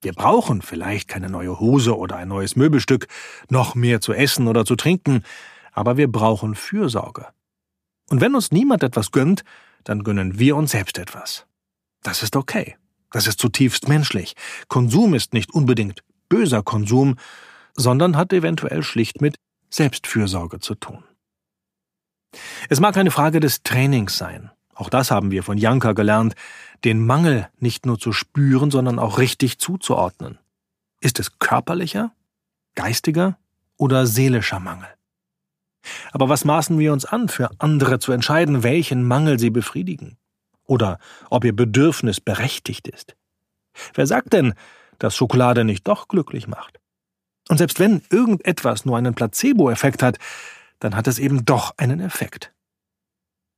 Wir 0.00 0.12
brauchen 0.12 0.62
vielleicht 0.62 1.06
keine 1.06 1.28
neue 1.28 1.60
Hose 1.60 1.96
oder 1.96 2.16
ein 2.16 2.28
neues 2.28 2.56
Möbelstück, 2.56 3.06
noch 3.48 3.74
mehr 3.76 4.00
zu 4.00 4.12
essen 4.12 4.48
oder 4.48 4.64
zu 4.64 4.74
trinken, 4.74 5.22
aber 5.72 5.96
wir 5.96 6.10
brauchen 6.10 6.54
Fürsorge. 6.54 7.28
Und 8.10 8.20
wenn 8.20 8.34
uns 8.34 8.50
niemand 8.50 8.82
etwas 8.82 9.12
gönnt, 9.12 9.44
dann 9.84 10.02
gönnen 10.02 10.38
wir 10.38 10.56
uns 10.56 10.72
selbst 10.72 10.98
etwas. 10.98 11.46
Das 12.02 12.22
ist 12.22 12.34
okay. 12.34 12.76
Das 13.10 13.26
ist 13.26 13.38
zutiefst 13.38 13.88
menschlich. 13.88 14.34
Konsum 14.68 15.14
ist 15.14 15.34
nicht 15.34 15.52
unbedingt 15.52 16.02
böser 16.28 16.62
Konsum, 16.62 17.16
sondern 17.74 18.16
hat 18.16 18.32
eventuell 18.32 18.82
schlicht 18.82 19.20
mit 19.20 19.36
Selbstfürsorge 19.70 20.60
zu 20.60 20.74
tun. 20.74 21.04
Es 22.68 22.80
mag 22.80 22.96
eine 22.96 23.10
Frage 23.10 23.40
des 23.40 23.62
Trainings 23.62 24.16
sein. 24.16 24.50
Auch 24.74 24.88
das 24.88 25.10
haben 25.10 25.30
wir 25.30 25.42
von 25.42 25.58
Janka 25.58 25.92
gelernt, 25.92 26.34
den 26.84 27.04
Mangel 27.04 27.48
nicht 27.58 27.86
nur 27.86 27.98
zu 27.98 28.12
spüren, 28.12 28.70
sondern 28.70 28.98
auch 28.98 29.18
richtig 29.18 29.58
zuzuordnen. 29.58 30.38
Ist 31.00 31.20
es 31.20 31.38
körperlicher, 31.38 32.12
geistiger 32.74 33.38
oder 33.76 34.06
seelischer 34.06 34.60
Mangel? 34.60 34.88
Aber 36.12 36.28
was 36.28 36.44
maßen 36.44 36.78
wir 36.78 36.92
uns 36.92 37.04
an, 37.04 37.28
für 37.28 37.50
andere 37.58 37.98
zu 37.98 38.12
entscheiden, 38.12 38.62
welchen 38.62 39.06
Mangel 39.06 39.38
sie 39.38 39.50
befriedigen? 39.50 40.16
Oder 40.64 40.98
ob 41.28 41.44
ihr 41.44 41.54
Bedürfnis 41.54 42.20
berechtigt 42.20 42.88
ist? 42.88 43.16
Wer 43.94 44.06
sagt 44.06 44.32
denn, 44.32 44.54
dass 44.98 45.16
Schokolade 45.16 45.64
nicht 45.64 45.86
doch 45.88 46.08
glücklich 46.08 46.46
macht? 46.46 46.78
Und 47.52 47.58
selbst 47.58 47.80
wenn 47.80 48.00
irgendetwas 48.08 48.86
nur 48.86 48.96
einen 48.96 49.12
Placebo-Effekt 49.12 50.02
hat, 50.02 50.16
dann 50.78 50.96
hat 50.96 51.06
es 51.06 51.18
eben 51.18 51.44
doch 51.44 51.76
einen 51.76 52.00
Effekt. 52.00 52.50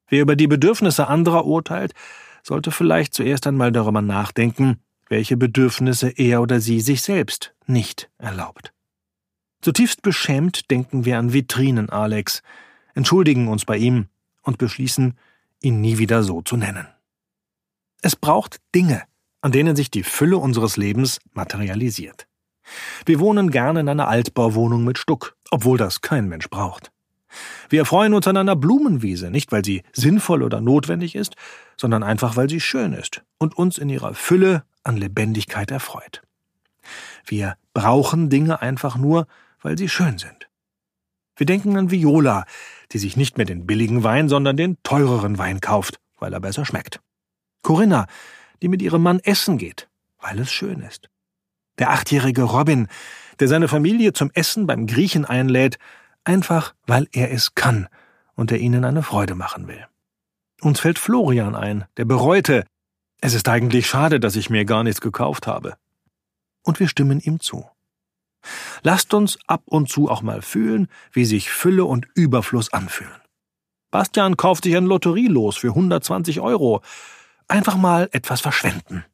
Wer 0.08 0.22
über 0.22 0.34
die 0.34 0.48
Bedürfnisse 0.48 1.06
anderer 1.06 1.44
urteilt, 1.46 1.94
sollte 2.42 2.72
vielleicht 2.72 3.14
zuerst 3.14 3.46
einmal 3.46 3.70
darüber 3.70 4.02
nachdenken, 4.02 4.80
welche 5.08 5.36
Bedürfnisse 5.36 6.08
er 6.08 6.42
oder 6.42 6.58
sie 6.58 6.80
sich 6.80 7.02
selbst 7.02 7.54
nicht 7.66 8.10
erlaubt. 8.18 8.72
Zutiefst 9.60 10.02
beschämt 10.02 10.72
denken 10.72 11.04
wir 11.04 11.16
an 11.16 11.32
Vitrinen 11.32 11.88
Alex, 11.88 12.42
entschuldigen 12.94 13.46
uns 13.46 13.64
bei 13.64 13.76
ihm 13.76 14.08
und 14.42 14.58
beschließen, 14.58 15.16
ihn 15.62 15.80
nie 15.80 15.98
wieder 15.98 16.24
so 16.24 16.42
zu 16.42 16.56
nennen. 16.56 16.88
Es 18.02 18.16
braucht 18.16 18.60
Dinge, 18.74 19.04
an 19.40 19.52
denen 19.52 19.76
sich 19.76 19.88
die 19.88 20.02
Fülle 20.02 20.38
unseres 20.38 20.76
Lebens 20.76 21.20
materialisiert. 21.32 22.26
Wir 23.06 23.20
wohnen 23.20 23.50
gerne 23.50 23.80
in 23.80 23.88
einer 23.88 24.08
Altbauwohnung 24.08 24.84
mit 24.84 24.98
Stuck, 24.98 25.36
obwohl 25.50 25.78
das 25.78 26.00
kein 26.00 26.28
Mensch 26.28 26.48
braucht. 26.48 26.90
Wir 27.68 27.80
erfreuen 27.80 28.14
uns 28.14 28.26
an 28.26 28.36
einer 28.36 28.56
Blumenwiese, 28.56 29.30
nicht 29.30 29.52
weil 29.52 29.64
sie 29.64 29.82
sinnvoll 29.92 30.42
oder 30.42 30.60
notwendig 30.60 31.14
ist, 31.14 31.34
sondern 31.76 32.02
einfach 32.02 32.36
weil 32.36 32.48
sie 32.48 32.60
schön 32.60 32.92
ist 32.92 33.22
und 33.38 33.56
uns 33.56 33.78
in 33.78 33.88
ihrer 33.88 34.14
Fülle 34.14 34.64
an 34.84 34.96
Lebendigkeit 34.96 35.70
erfreut. 35.70 36.22
Wir 37.26 37.56
brauchen 37.72 38.30
Dinge 38.30 38.62
einfach 38.62 38.96
nur, 38.96 39.26
weil 39.60 39.78
sie 39.78 39.88
schön 39.88 40.18
sind. 40.18 40.48
Wir 41.36 41.46
denken 41.46 41.76
an 41.76 41.90
Viola, 41.90 42.44
die 42.92 42.98
sich 42.98 43.16
nicht 43.16 43.36
mehr 43.36 43.46
den 43.46 43.66
billigen 43.66 44.04
Wein, 44.04 44.28
sondern 44.28 44.56
den 44.56 44.76
teureren 44.82 45.38
Wein 45.38 45.60
kauft, 45.60 45.98
weil 46.18 46.32
er 46.32 46.40
besser 46.40 46.64
schmeckt. 46.64 47.00
Corinna, 47.62 48.06
die 48.62 48.68
mit 48.68 48.82
ihrem 48.82 49.02
Mann 49.02 49.18
essen 49.20 49.58
geht, 49.58 49.88
weil 50.20 50.38
es 50.38 50.52
schön 50.52 50.80
ist. 50.80 51.08
Der 51.78 51.90
achtjährige 51.90 52.42
Robin, 52.42 52.88
der 53.40 53.48
seine 53.48 53.68
Familie 53.68 54.12
zum 54.12 54.30
Essen 54.34 54.66
beim 54.66 54.86
Griechen 54.86 55.24
einlädt, 55.24 55.78
einfach 56.24 56.74
weil 56.86 57.08
er 57.12 57.32
es 57.32 57.54
kann 57.54 57.88
und 58.34 58.52
er 58.52 58.58
ihnen 58.58 58.84
eine 58.84 59.02
Freude 59.02 59.34
machen 59.34 59.68
will. 59.68 59.86
Uns 60.60 60.80
fällt 60.80 60.98
Florian 60.98 61.54
ein, 61.54 61.84
der 61.96 62.04
bereute, 62.04 62.64
es 63.20 63.34
ist 63.34 63.48
eigentlich 63.48 63.86
schade, 63.86 64.20
dass 64.20 64.36
ich 64.36 64.50
mir 64.50 64.64
gar 64.64 64.84
nichts 64.84 65.00
gekauft 65.00 65.46
habe. 65.46 65.76
Und 66.62 66.80
wir 66.80 66.88
stimmen 66.88 67.20
ihm 67.20 67.40
zu. 67.40 67.68
Lasst 68.82 69.14
uns 69.14 69.38
ab 69.46 69.62
und 69.66 69.88
zu 69.88 70.10
auch 70.10 70.22
mal 70.22 70.42
fühlen, 70.42 70.88
wie 71.12 71.24
sich 71.24 71.50
Fülle 71.50 71.84
und 71.84 72.06
Überfluss 72.14 72.72
anfühlen. 72.72 73.20
Bastian 73.90 74.36
kauft 74.36 74.64
sich 74.64 74.76
ein 74.76 74.86
Lotterielos 74.86 75.56
für 75.56 75.68
120 75.68 76.40
Euro. 76.40 76.82
Einfach 77.48 77.76
mal 77.76 78.08
etwas 78.12 78.40
verschwenden. 78.40 79.04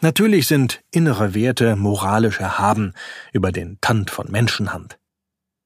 Natürlich 0.00 0.46
sind 0.46 0.80
innere 0.92 1.34
Werte 1.34 1.74
moralisch 1.74 2.38
erhaben 2.38 2.92
über 3.32 3.50
den 3.50 3.78
Tand 3.80 4.10
von 4.10 4.30
Menschenhand. 4.30 4.96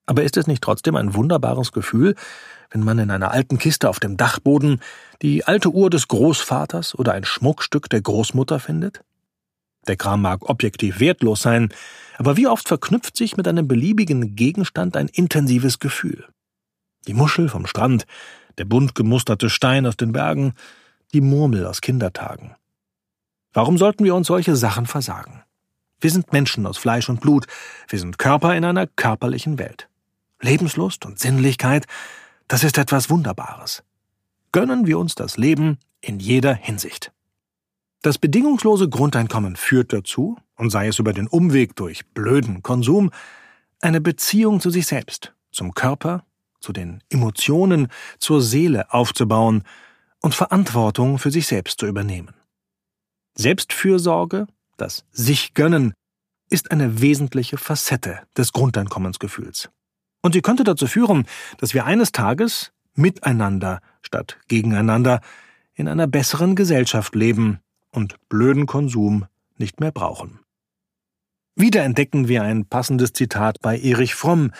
Aber 0.07 0.23
ist 0.23 0.39
es 0.39 0.47
nicht 0.47 0.63
trotzdem 0.63 0.97
ein 0.97 1.15
wunderbares 1.15 1.71
Gefühl, 1.73 2.15
wenn 2.71 2.83
man 2.83 2.99
in 2.99 3.11
einer 3.11 3.31
alten 3.31 3.59
Kiste 3.59 3.91
auf 3.91 4.01
dem 4.01 4.17
Dachboden 4.17 4.81
die 5.21 5.45
alte 5.45 5.69
Uhr 5.69 5.91
des 5.91 6.09
Großvaters 6.09 6.95
oder 6.95 7.13
ein 7.13 7.25
Schmuckstück 7.25 7.91
der 7.91 8.01
Großmutter 8.01 8.59
findet? 8.59 9.05
Der 9.87 9.97
Kram 9.97 10.23
mag 10.23 10.49
objektiv 10.49 10.99
wertlos 10.99 11.43
sein, 11.43 11.69
aber 12.17 12.39
wie 12.39 12.47
oft 12.47 12.67
verknüpft 12.69 13.17
sich 13.17 13.37
mit 13.37 13.47
einem 13.47 13.69
beliebigen 13.69 14.35
Gegenstand 14.35 14.97
ein 14.97 15.09
intensives 15.09 15.79
Gefühl? 15.79 16.25
Die 17.07 17.15
Muschel 17.15 17.51
vom 17.51 17.67
Strand, 17.67 18.07
der 18.59 18.65
bunt 18.65 18.95
gemusterte 18.95 19.51
Stein 19.51 19.87
aus 19.87 19.97
den 19.97 20.13
Bergen, 20.13 20.55
die 21.13 21.21
Murmel 21.21 21.67
aus 21.67 21.81
Kindertagen. 21.83 22.55
Warum 23.53 23.77
sollten 23.77 24.05
wir 24.05 24.15
uns 24.15 24.29
solche 24.29 24.57
Sachen 24.57 24.87
versagen? 24.87 25.43
Wir 26.01 26.11
sind 26.11 26.33
Menschen 26.33 26.67
aus 26.67 26.79
Fleisch 26.79 27.09
und 27.09 27.21
Blut, 27.21 27.47
wir 27.89 27.99
sind 27.99 28.19
Körper 28.19 28.57
in 28.57 28.65
einer 28.65 28.87
körperlichen 28.87 29.59
Welt. 29.59 29.89
Lebenslust 30.41 31.05
und 31.05 31.19
Sinnlichkeit, 31.19 31.87
das 32.49 32.65
ist 32.65 32.79
etwas 32.79 33.11
Wunderbares. 33.11 33.85
Gönnen 34.53 34.87
wir 34.87 34.99
uns 34.99 35.15
das 35.15 35.37
Leben 35.37 35.79
in 36.01 36.19
jeder 36.19 36.55
Hinsicht. 36.55 37.13
Das 38.03 38.19
bedingungslose 38.19 38.89
Grundeinkommen 38.89 39.55
führt 39.55 39.93
dazu, 39.93 40.37
und 40.57 40.71
sei 40.71 40.89
es 40.89 40.99
über 40.99 41.13
den 41.13 41.29
Umweg 41.29 41.77
durch 41.77 42.05
blöden 42.07 42.63
Konsum, 42.63 43.11
eine 43.81 44.01
Beziehung 44.01 44.61
zu 44.61 44.71
sich 44.71 44.87
selbst, 44.87 45.35
zum 45.53 45.75
Körper, 45.75 46.25
zu 46.61 46.73
den 46.73 47.03
Emotionen, 47.11 47.89
zur 48.19 48.43
Seele 48.43 48.93
aufzubauen 48.93 49.63
und 50.21 50.35
Verantwortung 50.35 51.19
für 51.19 51.31
sich 51.31 51.47
selbst 51.47 51.79
zu 51.79 51.87
übernehmen. 51.87 52.35
Selbstfürsorge, 53.37 54.47
das 54.77 55.05
sich 55.13 55.55
gönnen, 55.55 55.95
ist 56.51 56.71
eine 56.71 57.01
wesentliche 57.01 57.57
Facette 57.57 58.21
des 58.37 58.53
Grundeinkommensgefühls. 58.53 59.71
Und 60.23 60.35
sie 60.35 60.43
könnte 60.43 60.65
dazu 60.65 60.87
führen, 60.87 61.27
dass 61.59 61.75
wir 61.75 61.87
eines 61.87 62.13
Tages 62.13 62.73
miteinander 62.95 63.81
statt 64.03 64.39
gegeneinander 64.49 65.21
in 65.75 65.89
einer 65.89 66.07
besseren 66.07 66.55
Gesellschaft 66.55 67.15
leben 67.15 67.61
und 67.91 68.17
blöden 68.29 68.67
Konsum 68.67 69.27
nicht 69.57 69.81
mehr 69.81 69.93
brauchen. 69.93 70.41
Wieder 71.55 71.83
entdecken 71.83 72.29
wir 72.29 72.43
ein 72.43 72.67
passendes 72.67 73.13
Zitat 73.13 73.61
bei 73.61 73.79
Erich 73.79 74.15
Fromm, 74.15 74.53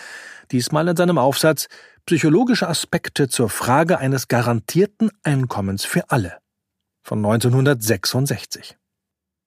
diesmal 0.51 0.87
in 0.87 0.95
seinem 0.95 1.17
Aufsatz 1.17 1.67
Psychologische 2.05 2.67
Aspekte 2.67 3.29
zur 3.29 3.49
Frage 3.49 3.97
eines 3.97 4.27
garantierten 4.27 5.09
Einkommens 5.23 5.85
für 5.85 6.09
alle 6.11 6.42
von 7.03 7.19
1966. 7.19 8.77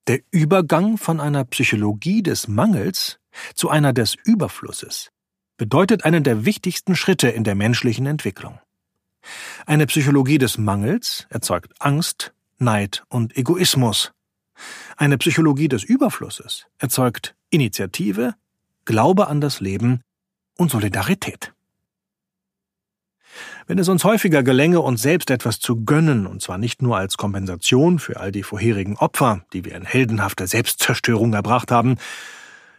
Der 0.07 0.21
Übergang 0.31 0.97
von 0.97 1.19
einer 1.19 1.43
Psychologie 1.43 2.23
des 2.23 2.47
Mangels 2.47 3.19
zu 3.55 3.69
einer 3.69 3.91
des 3.91 4.15
Überflusses 4.23 5.09
bedeutet 5.57 6.05
einen 6.05 6.23
der 6.23 6.45
wichtigsten 6.45 6.95
Schritte 6.95 7.29
in 7.29 7.43
der 7.43 7.55
menschlichen 7.55 8.05
Entwicklung. 8.05 8.59
Eine 9.65 9.87
Psychologie 9.87 10.37
des 10.37 10.57
Mangels 10.57 11.25
erzeugt 11.29 11.73
Angst, 11.79 12.33
Neid 12.59 13.03
und 13.09 13.35
Egoismus. 13.35 14.13
Eine 14.95 15.17
Psychologie 15.17 15.67
des 15.67 15.83
Überflusses 15.83 16.67
erzeugt 16.77 17.35
Initiative, 17.49 18.35
Glaube 18.85 19.27
an 19.27 19.41
das 19.41 19.59
Leben 19.59 20.01
und 20.57 20.71
Solidarität. 20.71 21.53
Wenn 23.69 23.79
es 23.79 23.89
uns 23.89 24.05
häufiger 24.05 24.43
gelänge, 24.43 24.79
uns 24.79 25.01
selbst 25.01 25.29
etwas 25.29 25.59
zu 25.59 25.83
gönnen, 25.83 26.25
und 26.25 26.41
zwar 26.41 26.57
nicht 26.57 26.81
nur 26.81 26.95
als 26.95 27.17
Kompensation 27.17 27.99
für 27.99 28.17
all 28.17 28.31
die 28.31 28.43
vorherigen 28.43 28.95
Opfer, 28.95 29.41
die 29.51 29.65
wir 29.65 29.75
in 29.75 29.83
heldenhafter 29.83 30.47
Selbstzerstörung 30.47 31.33
erbracht 31.33 31.69
haben, 31.69 31.97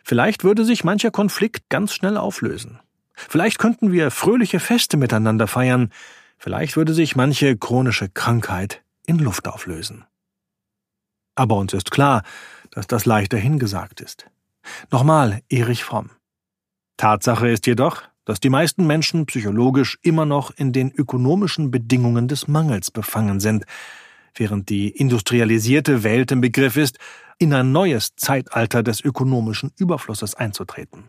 vielleicht 0.02 0.44
würde 0.44 0.64
sich 0.64 0.84
mancher 0.84 1.10
Konflikt 1.10 1.68
ganz 1.68 1.92
schnell 1.92 2.16
auflösen. 2.16 2.80
Vielleicht 3.12 3.58
könnten 3.58 3.92
wir 3.92 4.10
fröhliche 4.10 4.60
Feste 4.60 4.96
miteinander 4.96 5.46
feiern, 5.46 5.92
vielleicht 6.38 6.74
würde 6.74 6.94
sich 6.94 7.16
manche 7.16 7.58
chronische 7.58 8.08
Krankheit 8.08 8.82
in 9.04 9.18
Luft 9.18 9.46
auflösen. 9.46 10.06
Aber 11.34 11.56
uns 11.56 11.74
ist 11.74 11.90
klar, 11.90 12.22
dass 12.70 12.86
das 12.86 13.04
leichter 13.04 13.36
hingesagt 13.36 14.00
ist. 14.00 14.26
Nochmal 14.90 15.42
Erich 15.50 15.84
Fromm. 15.84 16.10
Tatsache 16.96 17.48
ist 17.48 17.66
jedoch, 17.66 18.07
dass 18.28 18.40
die 18.40 18.50
meisten 18.50 18.86
Menschen 18.86 19.24
psychologisch 19.24 19.98
immer 20.02 20.26
noch 20.26 20.50
in 20.50 20.74
den 20.74 20.92
ökonomischen 20.92 21.70
Bedingungen 21.70 22.28
des 22.28 22.46
Mangels 22.46 22.90
befangen 22.90 23.40
sind, 23.40 23.64
während 24.34 24.68
die 24.68 24.90
industrialisierte 24.90 26.02
Welt 26.02 26.30
im 26.30 26.42
Begriff 26.42 26.76
ist, 26.76 26.98
in 27.38 27.54
ein 27.54 27.72
neues 27.72 28.16
Zeitalter 28.16 28.82
des 28.82 29.00
ökonomischen 29.00 29.72
Überflusses 29.78 30.34
einzutreten. 30.34 31.04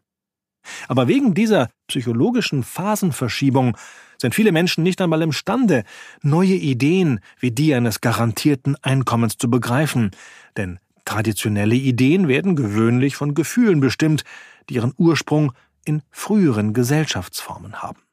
Aber 0.88 1.10
wegen 1.10 1.34
dieser 1.34 1.68
psychologischen 1.88 2.64
Phasenverschiebung 2.64 3.76
sind 4.18 4.34
viele 4.34 4.54
Menschen 4.54 4.86
nicht 4.86 5.02
einmal 5.02 5.22
imstande, 5.22 5.84
neue 6.22 6.56
Ideen 6.56 7.20
wie 7.38 7.52
die 7.52 7.76
eines 7.76 8.00
garantierten 8.00 8.78
Einkommens 8.82 9.38
zu 9.38 9.50
begreifen, 9.50 10.12
denn 10.56 10.80
traditionelle 11.04 11.76
Ideen 11.76 12.30
werden 12.30 12.56
gewöhnlich 12.56 13.18
von 13.18 13.34
Gefühlen 13.34 13.82
bestimmt, 13.82 14.24
die 14.70 14.76
ihren 14.76 14.94
Ursprung 14.98 15.52
in 15.90 16.04
früheren 16.12 16.74
Gesellschaftsformen 16.74 17.82
haben. 17.82 18.04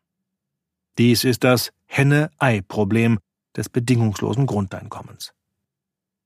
Dies 0.97 1.25
ist 1.25 1.45
das 1.45 1.73
Henne-Ei-Problem 1.85 3.19
des 3.55 3.69
bedingungslosen 3.69 4.47
Grundeinkommens. 4.47 5.35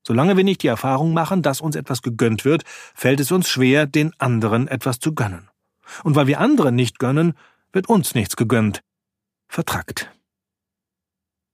Solange 0.07 0.37
wir 0.37 0.45
nicht 0.45 0.63
die 0.63 0.67
Erfahrung 0.67 1.13
machen, 1.13 1.41
dass 1.41 1.59
uns 1.59 1.75
etwas 1.75 2.01
gegönnt 2.01 2.45
wird, 2.45 2.63
fällt 2.95 3.19
es 3.19 3.33
uns 3.33 3.49
schwer, 3.49 3.85
den 3.85 4.13
anderen 4.17 4.69
etwas 4.69 4.99
zu 4.99 5.13
gönnen. 5.13 5.49
Und 6.05 6.15
weil 6.15 6.27
wir 6.27 6.39
anderen 6.39 6.73
nicht 6.73 6.99
gönnen, 6.99 7.33
wird 7.73 7.89
uns 7.89 8.15
nichts 8.15 8.37
gegönnt. 8.37 8.81
Vertrackt. 9.49 10.09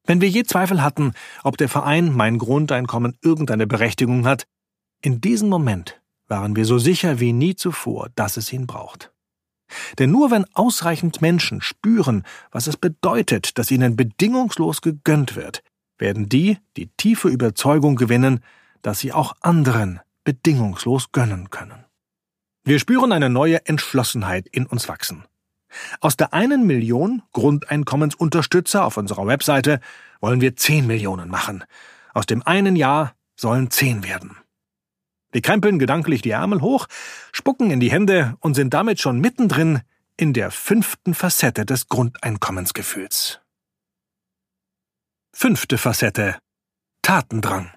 Wenn 0.05 0.21
wir 0.21 0.29
je 0.29 0.43
Zweifel 0.43 0.83
hatten, 0.83 1.13
ob 1.43 1.57
der 1.57 1.69
Verein 1.69 2.13
mein 2.13 2.37
Grundeinkommen 2.37 3.17
irgendeine 3.23 3.65
Berechtigung 3.65 4.27
hat, 4.27 4.45
in 5.01 5.21
diesem 5.21 5.49
Moment 5.49 5.99
waren 6.27 6.55
wir 6.55 6.65
so 6.65 6.77
sicher 6.77 7.19
wie 7.19 7.33
nie 7.33 7.55
zuvor, 7.55 8.09
dass 8.15 8.37
es 8.37 8.53
ihn 8.53 8.67
braucht. 8.67 9.11
Denn 9.99 10.11
nur 10.11 10.31
wenn 10.31 10.45
ausreichend 10.53 11.21
Menschen 11.21 11.61
spüren, 11.61 12.23
was 12.51 12.67
es 12.67 12.77
bedeutet, 12.77 13.57
dass 13.57 13.71
ihnen 13.71 13.95
bedingungslos 13.95 14.81
gegönnt 14.81 15.35
wird, 15.35 15.63
werden 15.97 16.29
die 16.29 16.57
die 16.75 16.87
tiefe 16.97 17.27
Überzeugung 17.29 17.95
gewinnen, 17.95 18.41
dass 18.81 18.99
sie 18.99 19.13
auch 19.13 19.33
anderen 19.41 19.99
bedingungslos 20.23 21.11
gönnen 21.11 21.49
können. 21.49 21.85
Wir 22.63 22.79
spüren 22.79 23.11
eine 23.11 23.29
neue 23.29 23.65
Entschlossenheit 23.65 24.47
in 24.47 24.65
uns 24.65 24.89
wachsen. 24.89 25.23
Aus 26.01 26.17
der 26.17 26.33
einen 26.33 26.65
Million 26.65 27.23
Grundeinkommensunterstützer 27.33 28.85
auf 28.85 28.97
unserer 28.97 29.27
Webseite 29.27 29.79
wollen 30.21 30.41
wir 30.41 30.55
zehn 30.55 30.87
Millionen 30.87 31.29
machen. 31.29 31.63
Aus 32.13 32.25
dem 32.25 32.41
einen 32.45 32.75
Jahr 32.75 33.13
sollen 33.35 33.69
zehn 33.69 34.03
werden. 34.03 34.37
Wir 35.31 35.41
krempeln 35.41 35.79
gedanklich 35.79 36.21
die 36.21 36.31
Ärmel 36.31 36.61
hoch, 36.61 36.87
spucken 37.31 37.71
in 37.71 37.79
die 37.79 37.91
Hände 37.91 38.35
und 38.39 38.53
sind 38.53 38.73
damit 38.73 38.99
schon 38.99 39.19
mittendrin 39.19 39.81
in 40.15 40.33
der 40.33 40.51
fünften 40.51 41.13
Facette 41.13 41.65
des 41.65 41.87
Grundeinkommensgefühls. 41.89 43.41
Fünfte 45.33 45.77
Facette 45.77 46.39
Tatendrang 47.01 47.71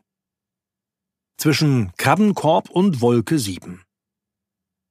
zwischen 1.36 1.92
Krabbenkorb 1.96 2.68
und 2.68 3.00
Wolke 3.00 3.38
7. 3.38 3.82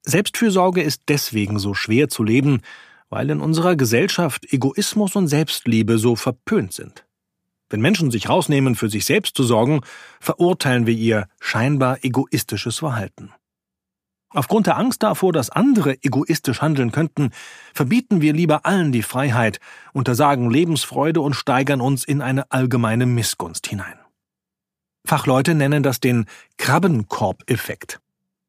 Selbstfürsorge 0.03 0.81
ist 0.81 1.03
deswegen 1.07 1.59
so 1.59 1.73
schwer 1.73 2.09
zu 2.09 2.23
leben, 2.23 2.61
weil 3.09 3.29
in 3.29 3.41
unserer 3.41 3.75
Gesellschaft 3.75 4.51
Egoismus 4.51 5.15
und 5.15 5.27
Selbstliebe 5.27 5.97
so 5.97 6.15
verpönt 6.15 6.73
sind. 6.73 7.05
Wenn 7.69 7.81
Menschen 7.81 8.11
sich 8.11 8.29
rausnehmen, 8.29 8.75
für 8.75 8.89
sich 8.89 9.05
selbst 9.05 9.35
zu 9.35 9.43
sorgen, 9.43 9.81
verurteilen 10.19 10.87
wir 10.87 10.95
ihr 10.95 11.27
scheinbar 11.39 12.03
egoistisches 12.03 12.79
Verhalten. 12.79 13.31
Aufgrund 14.31 14.67
der 14.67 14.77
Angst 14.77 15.01
davor, 15.01 15.33
dass 15.33 15.49
andere 15.49 16.03
egoistisch 16.03 16.61
handeln 16.61 16.91
könnten, 16.91 17.31
verbieten 17.73 18.21
wir 18.21 18.33
lieber 18.33 18.65
allen 18.65 18.91
die 18.91 19.01
Freiheit, 19.01 19.59
untersagen 19.91 20.51
Lebensfreude 20.51 21.21
und 21.21 21.33
steigern 21.33 21.81
uns 21.81 22.03
in 22.03 22.21
eine 22.21 22.51
allgemeine 22.51 23.07
Missgunst 23.07 23.65
hinein. 23.67 23.97
Fachleute 25.05 25.55
nennen 25.55 25.81
das 25.81 25.99
den 25.99 26.25
Krabbenkorb-Effekt. 26.57 27.99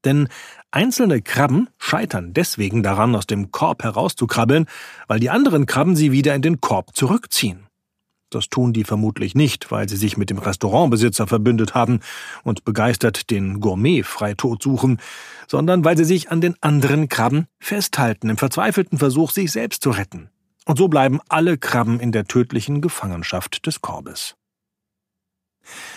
Denn 0.05 0.29
einzelne 0.71 1.23
Krabben 1.23 1.71
scheitern 1.79 2.35
deswegen 2.35 2.83
daran, 2.83 3.15
aus 3.15 3.27
dem 3.27 3.51
Korb 3.51 3.83
herauszukrabbeln, 3.83 4.67
weil 5.07 5.21
die 5.21 5.31
anderen 5.31 5.65
Krabben 5.65 5.97
sie 5.97 6.13
wieder 6.13 6.35
in 6.35 6.43
den 6.43 6.61
Korb 6.61 6.95
zurückziehen. 6.95 7.70
Das 8.31 8.49
tun 8.49 8.73
die 8.73 8.85
vermutlich 8.85 9.35
nicht, 9.35 9.73
weil 9.73 9.89
sie 9.89 9.97
sich 9.97 10.17
mit 10.17 10.31
dem 10.31 10.39
Restaurantbesitzer 10.39 11.27
verbündet 11.27 11.75
haben 11.75 12.01
und 12.45 12.65
begeistert 12.65 13.31
den 13.31 13.61
Gourmet 13.61 14.05
frei 14.05 14.35
tot 14.35 14.63
suchen, 14.63 15.01
sondern 15.49 15.85
weil 15.85 15.97
sie 15.97 16.05
sich 16.05 16.31
an 16.31 16.41
den 16.41 16.55
anderen 16.61 17.09
Krabben 17.09 17.47
festhalten, 17.59 18.31
im 18.31 18.37
verzweifelten 18.37 18.99
Versuch, 18.99 19.33
sich 19.33 19.51
selbst 19.51 19.83
zu 19.83 19.91
retten. 19.91 20.31
Und 20.65 20.79
so 20.79 20.87
bleiben 20.87 21.21
alle 21.29 21.59
Krabben 21.59 21.99
in 21.99 22.13
der 22.13 22.27
tödlichen 22.27 22.81
Gefangenschaft 22.81 23.67
des 23.67 23.81
Korbes. 23.81 24.37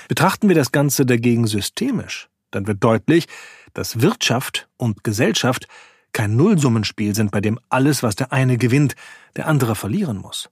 Betrachten 0.08 0.48
wir 0.48 0.56
das 0.56 0.72
Ganze 0.72 1.06
dagegen 1.06 1.46
systemisch, 1.46 2.30
dann 2.50 2.65
wird 2.67 2.84
deutlich, 2.84 3.28
dass 3.74 4.02
Wirtschaft 4.02 4.67
und 4.78 5.04
Gesellschaft 5.04 5.67
kein 6.13 6.36
Nullsummenspiel 6.36 7.15
sind, 7.15 7.32
bei 7.32 7.41
dem 7.41 7.60
alles, 7.69 8.04
was 8.04 8.15
der 8.15 8.32
eine 8.32 8.58
gewinnt, 8.58 8.96
der 9.36 9.48
andere 9.48 9.76
verlieren 9.76 10.17
muss. 10.17 10.50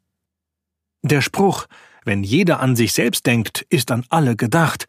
Der 1.03 1.21
Spruch, 1.21 1.67
wenn 2.05 2.23
jeder 2.23 2.59
an 2.59 2.75
sich 2.75 2.93
selbst 2.93 3.25
denkt, 3.25 3.65
ist 3.69 3.91
an 3.91 4.05
alle 4.09 4.35
gedacht, 4.35 4.87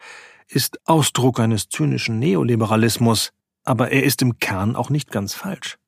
ist 0.48 0.78
Ausdruck 0.86 1.40
eines 1.40 1.68
zynischen 1.68 2.18
Neoliberalismus, 2.18 3.32
aber 3.64 3.90
er 3.90 4.02
ist 4.02 4.22
im 4.22 4.38
Kern 4.38 4.76
auch 4.76 4.90
nicht 4.90 5.10
ganz 5.10 5.34
falsch. 5.34 5.78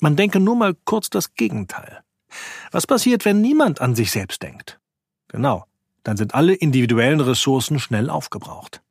Man 0.00 0.16
denke 0.16 0.40
nur 0.40 0.56
mal 0.56 0.74
kurz 0.84 1.10
das 1.10 1.34
Gegenteil. 1.34 2.02
Was 2.72 2.86
passiert, 2.86 3.24
wenn 3.24 3.40
niemand 3.40 3.80
an 3.80 3.94
sich 3.94 4.10
selbst 4.10 4.42
denkt? 4.42 4.80
Genau, 5.28 5.64
dann 6.02 6.16
sind 6.16 6.34
alle 6.34 6.54
individuellen 6.54 7.20
Ressourcen 7.20 7.78
schnell 7.78 8.10
aufgebraucht. 8.10 8.82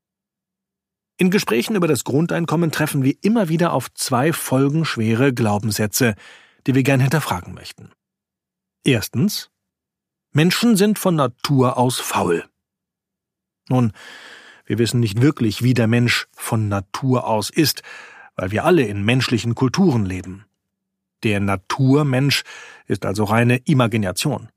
In 1.17 1.31
Gesprächen 1.31 1.75
über 1.75 1.87
das 1.87 2.05
Grundeinkommen 2.05 2.71
treffen 2.71 3.03
wir 3.03 3.15
immer 3.21 3.49
wieder 3.49 3.73
auf 3.73 3.93
zwei 3.93 4.31
folgenschwere 4.31 5.33
Glaubenssätze, 5.33 6.15
die 6.65 6.75
wir 6.75 6.83
gern 6.83 7.01
hinterfragen 7.01 7.53
möchten. 7.53 7.91
Erstens, 8.85 9.49
Menschen 10.31 10.75
sind 10.75 10.99
von 10.99 11.15
Natur 11.15 11.77
aus 11.77 11.99
faul. 11.99 12.45
Nun, 13.67 13.93
wir 14.65 14.77
wissen 14.77 14.99
nicht 14.99 15.21
wirklich, 15.21 15.63
wie 15.63 15.73
der 15.73 15.87
Mensch 15.87 16.27
von 16.31 16.67
Natur 16.67 17.27
aus 17.27 17.49
ist, 17.49 17.81
weil 18.35 18.51
wir 18.51 18.63
alle 18.63 18.83
in 18.83 19.03
menschlichen 19.03 19.55
Kulturen 19.55 20.05
leben. 20.05 20.45
Der 21.23 21.39
Naturmensch 21.39 22.43
ist 22.85 23.05
also 23.05 23.23
reine 23.23 23.57
Imagination. 23.65 24.49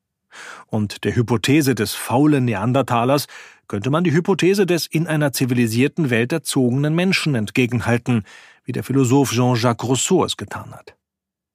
Und 0.66 1.04
der 1.04 1.16
Hypothese 1.16 1.74
des 1.74 1.94
faulen 1.94 2.44
Neandertalers 2.44 3.26
könnte 3.66 3.90
man 3.90 4.04
die 4.04 4.12
Hypothese 4.12 4.66
des 4.66 4.86
in 4.86 5.06
einer 5.06 5.32
zivilisierten 5.32 6.10
Welt 6.10 6.32
erzogenen 6.32 6.94
Menschen 6.94 7.34
entgegenhalten, 7.34 8.24
wie 8.64 8.72
der 8.72 8.84
Philosoph 8.84 9.30
Jean-Jacques 9.30 9.88
Rousseau 9.88 10.24
es 10.24 10.36
getan 10.36 10.72
hat. 10.72 10.94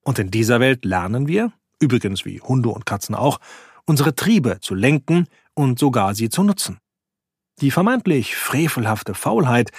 Und 0.03 0.19
in 0.19 0.31
dieser 0.31 0.59
Welt 0.59 0.85
lernen 0.85 1.27
wir, 1.27 1.53
übrigens 1.79 2.25
wie 2.25 2.41
Hunde 2.41 2.69
und 2.69 2.85
Katzen 2.85 3.15
auch, 3.15 3.39
unsere 3.87 4.13
Triebe 4.13 4.59
zu 4.61 4.75
lenken 4.75 5.27
und 5.55 5.79
sogar 5.79 6.13
sie 6.13 6.29
zu 6.29 6.43
nutzen. 6.43 6.79
Die 7.61 7.71
vermeintlich 7.71 8.35
frevelhafte 8.35 9.15
Faulheit 9.15 9.71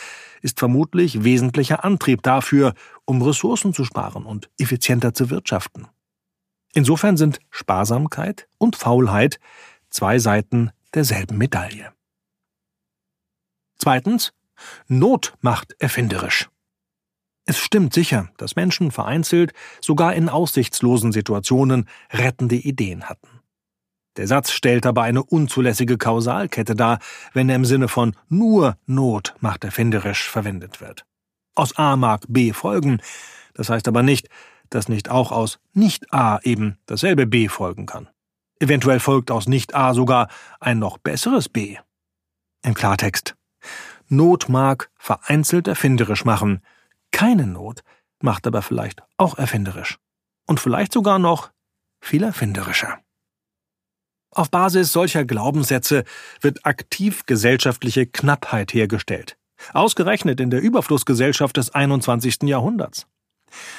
ist 0.43 0.59
vermutlich 0.59 1.23
wesentlicher 1.23 1.85
Antrieb 1.85 2.23
dafür, 2.23 2.75
um 3.05 3.23
Ressourcen 3.23 3.73
zu 3.73 3.85
sparen 3.85 4.25
und 4.25 4.51
effizienter 4.59 5.15
zu 5.15 5.31
wirtschaften. 5.31 5.87
Insofern 6.75 7.17
sind 7.17 7.39
Sparsamkeit 7.51 8.49
und 8.59 8.75
Faulheit 8.75 9.39
zwei 9.91 10.19
Seiten 10.19 10.73
derselben 10.95 11.39
Medaille. 11.39 11.93
Zweitens, 13.79 14.33
Not 14.89 15.35
macht 15.41 15.77
erfinderisch. 15.79 16.49
Es 17.45 17.59
stimmt 17.59 17.95
sicher, 17.95 18.29
dass 18.37 18.57
Menschen 18.57 18.91
vereinzelt, 18.91 19.53
sogar 19.81 20.15
in 20.15 20.29
aussichtslosen 20.29 21.13
Situationen, 21.13 21.89
rettende 22.13 22.57
Ideen 22.57 23.09
hatten. 23.09 23.38
Der 24.19 24.27
Satz 24.27 24.51
stellt 24.51 24.85
aber 24.85 25.05
eine 25.05 25.23
unzulässige 25.23 25.97
Kausalkette 25.97 26.75
dar, 26.75 26.99
wenn 27.35 27.49
er 27.49 27.55
im 27.55 27.65
Sinne 27.65 27.87
von 27.87 28.17
nur 28.29 28.77
Not 28.85 29.37
macht 29.39 29.63
erfinderisch 29.63 30.29
verwendet 30.29 30.81
wird. 30.81 31.07
Aus 31.55 31.77
A 31.79 31.95
mag 31.95 32.25
B 32.29 32.53
folgen, 32.53 33.01
das 33.55 33.71
heißt 33.71 33.87
aber 33.87 34.03
nicht, 34.03 34.29
dass 34.71 34.89
nicht 34.89 35.09
auch 35.09 35.31
aus 35.31 35.61
nicht 35.73 36.13
A 36.13 36.41
eben 36.43 36.79
dasselbe 36.87 37.29
B 37.29 37.49
folgen 37.49 37.87
kann. 37.87 38.09
Eventuell 38.59 38.99
folgt 38.99 39.31
aus 39.31 39.47
nicht 39.47 39.77
A 39.77 39.95
sogar 39.95 40.29
ein 40.59 40.81
noch 40.81 40.99
besseres 40.99 41.49
B. 41.49 41.77
Im 42.65 42.75
Klartext. 42.75 43.37
Not 44.09 44.49
mag 44.49 44.91
vereinzelt 44.97 45.69
erfinderisch 45.69 46.25
machen, 46.25 46.61
keine 47.13 47.47
Not 47.47 47.85
macht 48.21 48.49
aber 48.49 48.63
vielleicht 48.63 49.01
auch 49.17 49.39
erfinderisch. 49.39 49.99
Und 50.45 50.59
vielleicht 50.59 50.93
sogar 50.93 51.21
noch 51.21 51.53
viel 52.01 52.25
erfinderischer. 52.25 52.99
Auf 54.39 54.53
Basis 54.53 54.93
solcher 54.93 55.25
Glaubenssätze 55.25 56.05
wird 56.41 56.65
aktiv 56.65 57.27
gesellschaftliche 57.27 58.07
Knappheit 58.07 58.73
hergestellt. 58.73 59.37
Ausgerechnet 59.73 60.39
in 60.39 60.51
der 60.51 60.61
Überflussgesellschaft 60.61 61.57
des 61.57 61.75
21. 61.75 62.45
Jahrhunderts. 62.45 63.09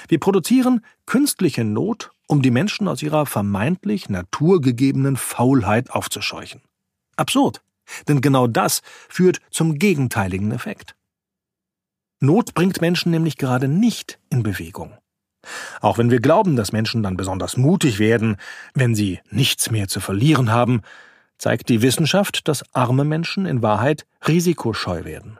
Wir 0.09 0.19
produzieren 0.19 0.83
künstliche 1.05 1.63
Not, 1.63 2.11
um 2.27 2.41
die 2.41 2.51
Menschen 2.51 2.89
aus 2.89 3.01
ihrer 3.01 3.25
vermeintlich 3.25 4.09
naturgegebenen 4.09 5.15
Faulheit 5.15 5.91
aufzuscheuchen. 5.91 6.61
Absurd, 7.15 7.61
denn 8.09 8.19
genau 8.19 8.45
das 8.45 8.81
führt 9.07 9.39
zum 9.51 9.79
gegenteiligen 9.79 10.51
Effekt. 10.51 10.93
Not 12.19 12.53
bringt 12.53 12.81
Menschen 12.81 13.13
nämlich 13.13 13.37
gerade 13.37 13.69
nicht 13.69 14.19
in 14.29 14.43
Bewegung. 14.43 14.98
Auch 15.81 15.97
wenn 15.97 16.11
wir 16.11 16.19
glauben, 16.19 16.55
dass 16.55 16.71
Menschen 16.71 17.03
dann 17.03 17.17
besonders 17.17 17.57
mutig 17.57 17.99
werden, 17.99 18.37
wenn 18.73 18.95
sie 18.95 19.19
nichts 19.31 19.71
mehr 19.71 19.87
zu 19.87 19.99
verlieren 19.99 20.51
haben, 20.51 20.81
zeigt 21.37 21.69
die 21.69 21.81
Wissenschaft, 21.81 22.47
dass 22.47 22.63
arme 22.73 23.05
Menschen 23.05 23.45
in 23.45 23.61
Wahrheit 23.61 24.05
risikoscheu 24.27 25.05
werden. 25.05 25.39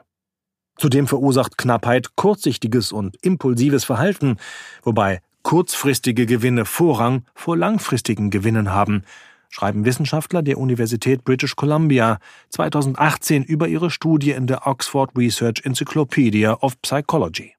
Zudem 0.78 1.06
verursacht 1.06 1.58
Knappheit 1.58 2.16
kurzsichtiges 2.16 2.90
und 2.90 3.16
impulsives 3.22 3.84
Verhalten, 3.84 4.38
wobei 4.82 5.20
kurzfristige 5.42 6.24
Gewinne 6.24 6.64
Vorrang 6.64 7.24
vor 7.34 7.56
langfristigen 7.56 8.30
Gewinnen 8.30 8.70
haben, 8.70 9.04
schreiben 9.50 9.84
Wissenschaftler 9.84 10.42
der 10.42 10.58
Universität 10.58 11.24
British 11.24 11.56
Columbia 11.56 12.18
2018 12.50 13.44
über 13.44 13.68
ihre 13.68 13.90
Studie 13.90 14.30
in 14.30 14.46
der 14.46 14.66
Oxford 14.66 15.10
Research 15.16 15.62
Encyclopedia 15.64 16.54
of 16.54 16.80
Psychology. 16.80 17.54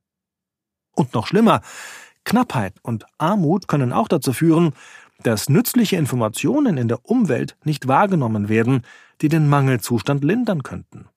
Und 0.95 1.13
noch 1.13 1.27
schlimmer, 1.27 1.61
Knappheit 2.23 2.75
und 2.81 3.05
Armut 3.17 3.67
können 3.67 3.93
auch 3.93 4.07
dazu 4.07 4.33
führen, 4.33 4.73
dass 5.23 5.49
nützliche 5.49 5.97
Informationen 5.97 6.77
in 6.77 6.87
der 6.87 7.05
Umwelt 7.05 7.57
nicht 7.63 7.87
wahrgenommen 7.87 8.49
werden, 8.49 8.83
die 9.21 9.29
den 9.29 9.47
Mangelzustand 9.47 10.23
lindern 10.23 10.63
könnten. 10.63 11.07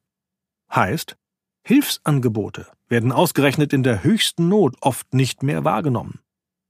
Heißt, 0.75 1.17
Hilfsangebote 1.63 2.67
werden 2.89 3.13
ausgerechnet 3.13 3.73
in 3.73 3.83
der 3.83 4.05
höchsten 4.05 4.49
Not 4.49 4.77
oft 4.81 5.15
nicht 5.15 5.43
mehr 5.43 5.65
wahrgenommen. 5.65 6.21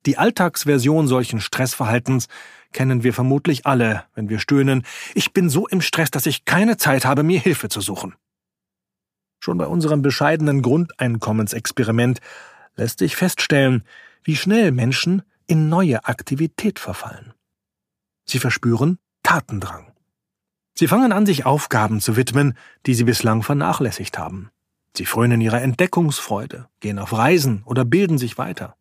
Die 0.07 0.19
Alltagsversion 0.19 1.09
solchen 1.09 1.41
Stressverhaltens 1.41 2.29
kennen 2.73 3.03
wir 3.03 3.15
vermutlich 3.15 3.67
alle, 3.67 4.05
wenn 4.15 4.29
wir 4.29 4.39
stöhnen, 4.39 4.85
ich 5.15 5.33
bin 5.33 5.49
so 5.49 5.67
im 5.67 5.81
Stress, 5.81 6.11
dass 6.11 6.27
ich 6.27 6.45
keine 6.45 6.77
Zeit 6.77 7.05
habe, 7.05 7.23
mir 7.23 7.41
Hilfe 7.41 7.69
zu 7.69 7.81
suchen. 7.81 8.15
Schon 9.41 9.59
bei 9.59 9.67
unserem 9.67 10.03
bescheidenen 10.03 10.63
Grundeinkommensexperiment 10.63 12.21
lässt 12.77 12.99
sich 12.99 13.17
feststellen, 13.17 13.85
wie 14.25 14.37
schnell 14.37 14.73
Menschen 14.73 15.23
in 15.47 15.69
neue 15.69 16.05
Aktivität 16.07 16.79
verfallen. 16.79 17.35
Sie 18.25 18.39
verspüren 18.39 18.99
Tatendrang. 19.23 19.93
Sie 20.75 20.89
fangen 20.89 21.13
an, 21.13 21.27
sich 21.27 21.47
Aufgaben 21.47 22.01
zu 22.01 22.17
widmen, 22.17 22.57
die 22.87 22.95
sie 22.95 23.05
bislang 23.05 23.43
vernachlässigt 23.43 24.19
haben. 24.19 24.51
Sie 24.97 25.07
frönen 25.07 25.41
ihrer 25.41 25.63
Entdeckungsfreude, 25.63 26.69
gehen 26.81 26.99
auf 26.99 27.13
Reisen 27.13 27.63
oder 27.65 27.85
bilden 27.85 28.19
sich 28.19 28.39
weiter. 28.39 28.77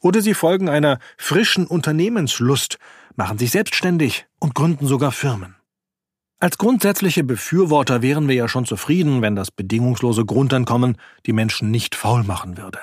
Oder 0.00 0.20
sie 0.20 0.34
folgen 0.34 0.68
einer 0.68 0.98
frischen 1.16 1.66
Unternehmenslust, 1.66 2.78
machen 3.16 3.38
sich 3.38 3.50
selbstständig 3.50 4.26
und 4.38 4.54
gründen 4.54 4.86
sogar 4.86 5.10
Firmen. 5.10 5.56
Als 6.38 6.58
grundsätzliche 6.58 7.24
Befürworter 7.24 8.02
wären 8.02 8.28
wir 8.28 8.34
ja 8.34 8.46
schon 8.46 8.66
zufrieden, 8.66 9.22
wenn 9.22 9.34
das 9.34 9.50
bedingungslose 9.50 10.24
Grundeinkommen 10.24 10.98
die 11.24 11.32
Menschen 11.32 11.70
nicht 11.70 11.94
faul 11.94 12.24
machen 12.24 12.58
würde. 12.58 12.80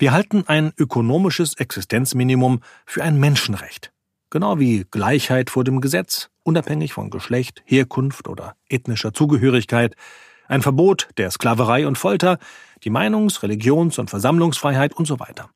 Wir 0.00 0.12
halten 0.12 0.44
ein 0.46 0.72
ökonomisches 0.78 1.58
Existenzminimum 1.58 2.62
für 2.86 3.04
ein 3.04 3.20
Menschenrecht, 3.20 3.92
genau 4.30 4.58
wie 4.58 4.86
Gleichheit 4.90 5.50
vor 5.50 5.62
dem 5.62 5.82
Gesetz, 5.82 6.30
unabhängig 6.42 6.94
von 6.94 7.10
Geschlecht, 7.10 7.62
Herkunft 7.66 8.26
oder 8.26 8.56
ethnischer 8.70 9.12
Zugehörigkeit, 9.12 9.96
ein 10.48 10.62
Verbot 10.62 11.10
der 11.18 11.30
Sklaverei 11.30 11.86
und 11.86 11.98
Folter, 11.98 12.38
die 12.82 12.88
Meinungs-, 12.88 13.42
Religions- 13.42 13.98
und 13.98 14.08
Versammlungsfreiheit 14.08 14.94
und 14.94 15.04
so 15.04 15.20
weiter. 15.20 15.50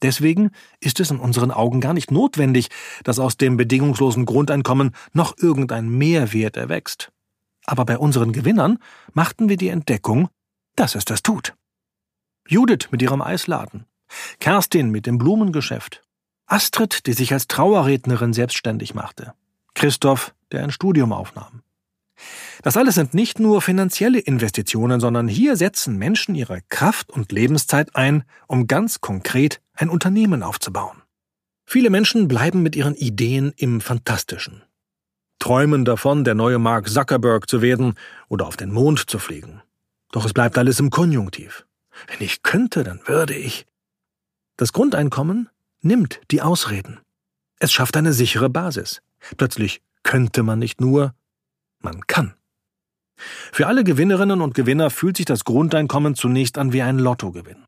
Deswegen 0.00 0.52
ist 0.78 1.00
es 1.00 1.10
in 1.10 1.18
unseren 1.18 1.50
Augen 1.50 1.80
gar 1.80 1.92
nicht 1.92 2.12
notwendig, 2.12 2.68
dass 3.02 3.18
aus 3.18 3.36
dem 3.36 3.56
bedingungslosen 3.56 4.26
Grundeinkommen 4.26 4.94
noch 5.12 5.36
irgendein 5.38 5.88
Mehrwert 5.88 6.56
erwächst. 6.56 7.10
Aber 7.64 7.84
bei 7.84 7.98
unseren 7.98 8.30
Gewinnern 8.30 8.78
machten 9.12 9.48
wir 9.48 9.56
die 9.56 9.70
Entdeckung, 9.70 10.28
dass 10.76 10.94
es 10.94 11.04
das 11.04 11.24
tut. 11.24 11.56
Judith 12.48 12.88
mit 12.90 13.02
ihrem 13.02 13.22
Eisladen, 13.22 13.86
Kerstin 14.40 14.90
mit 14.90 15.06
dem 15.06 15.18
Blumengeschäft, 15.18 16.02
Astrid, 16.46 17.06
die 17.06 17.12
sich 17.12 17.32
als 17.32 17.48
Trauerrednerin 17.48 18.32
selbstständig 18.32 18.94
machte, 18.94 19.32
Christoph, 19.74 20.34
der 20.52 20.62
ein 20.62 20.70
Studium 20.70 21.12
aufnahm. 21.12 21.62
Das 22.62 22.76
alles 22.76 22.94
sind 22.94 23.14
nicht 23.14 23.40
nur 23.40 23.60
finanzielle 23.60 24.18
Investitionen, 24.18 25.00
sondern 25.00 25.28
hier 25.28 25.56
setzen 25.56 25.98
Menschen 25.98 26.34
ihre 26.34 26.62
Kraft 26.68 27.10
und 27.10 27.32
Lebenszeit 27.32 27.94
ein, 27.94 28.24
um 28.46 28.66
ganz 28.66 29.00
konkret 29.00 29.60
ein 29.74 29.90
Unternehmen 29.90 30.42
aufzubauen. 30.42 31.02
Viele 31.66 31.90
Menschen 31.90 32.28
bleiben 32.28 32.62
mit 32.62 32.76
ihren 32.76 32.94
Ideen 32.94 33.52
im 33.56 33.80
Fantastischen. 33.80 34.62
Träumen 35.38 35.84
davon, 35.84 36.24
der 36.24 36.34
neue 36.34 36.58
Mark 36.58 36.88
Zuckerberg 36.88 37.50
zu 37.50 37.60
werden 37.60 37.94
oder 38.28 38.46
auf 38.46 38.56
den 38.56 38.72
Mond 38.72 39.10
zu 39.10 39.18
fliegen. 39.18 39.60
Doch 40.12 40.24
es 40.24 40.32
bleibt 40.32 40.56
alles 40.56 40.80
im 40.80 40.90
Konjunktiv. 40.90 41.65
Wenn 42.06 42.20
ich 42.20 42.42
könnte, 42.42 42.84
dann 42.84 43.00
würde 43.06 43.34
ich. 43.34 43.66
Das 44.56 44.72
Grundeinkommen 44.72 45.48
nimmt 45.80 46.20
die 46.30 46.42
Ausreden. 46.42 47.00
Es 47.58 47.72
schafft 47.72 47.96
eine 47.96 48.12
sichere 48.12 48.50
Basis. 48.50 49.02
Plötzlich 49.36 49.82
könnte 50.02 50.42
man 50.42 50.58
nicht 50.58 50.80
nur, 50.80 51.14
man 51.80 52.06
kann. 52.06 52.34
Für 53.16 53.66
alle 53.66 53.84
Gewinnerinnen 53.84 54.42
und 54.42 54.54
Gewinner 54.54 54.90
fühlt 54.90 55.16
sich 55.16 55.26
das 55.26 55.44
Grundeinkommen 55.44 56.14
zunächst 56.14 56.58
an 56.58 56.72
wie 56.72 56.82
ein 56.82 56.98
Lottogewinn. 56.98 57.64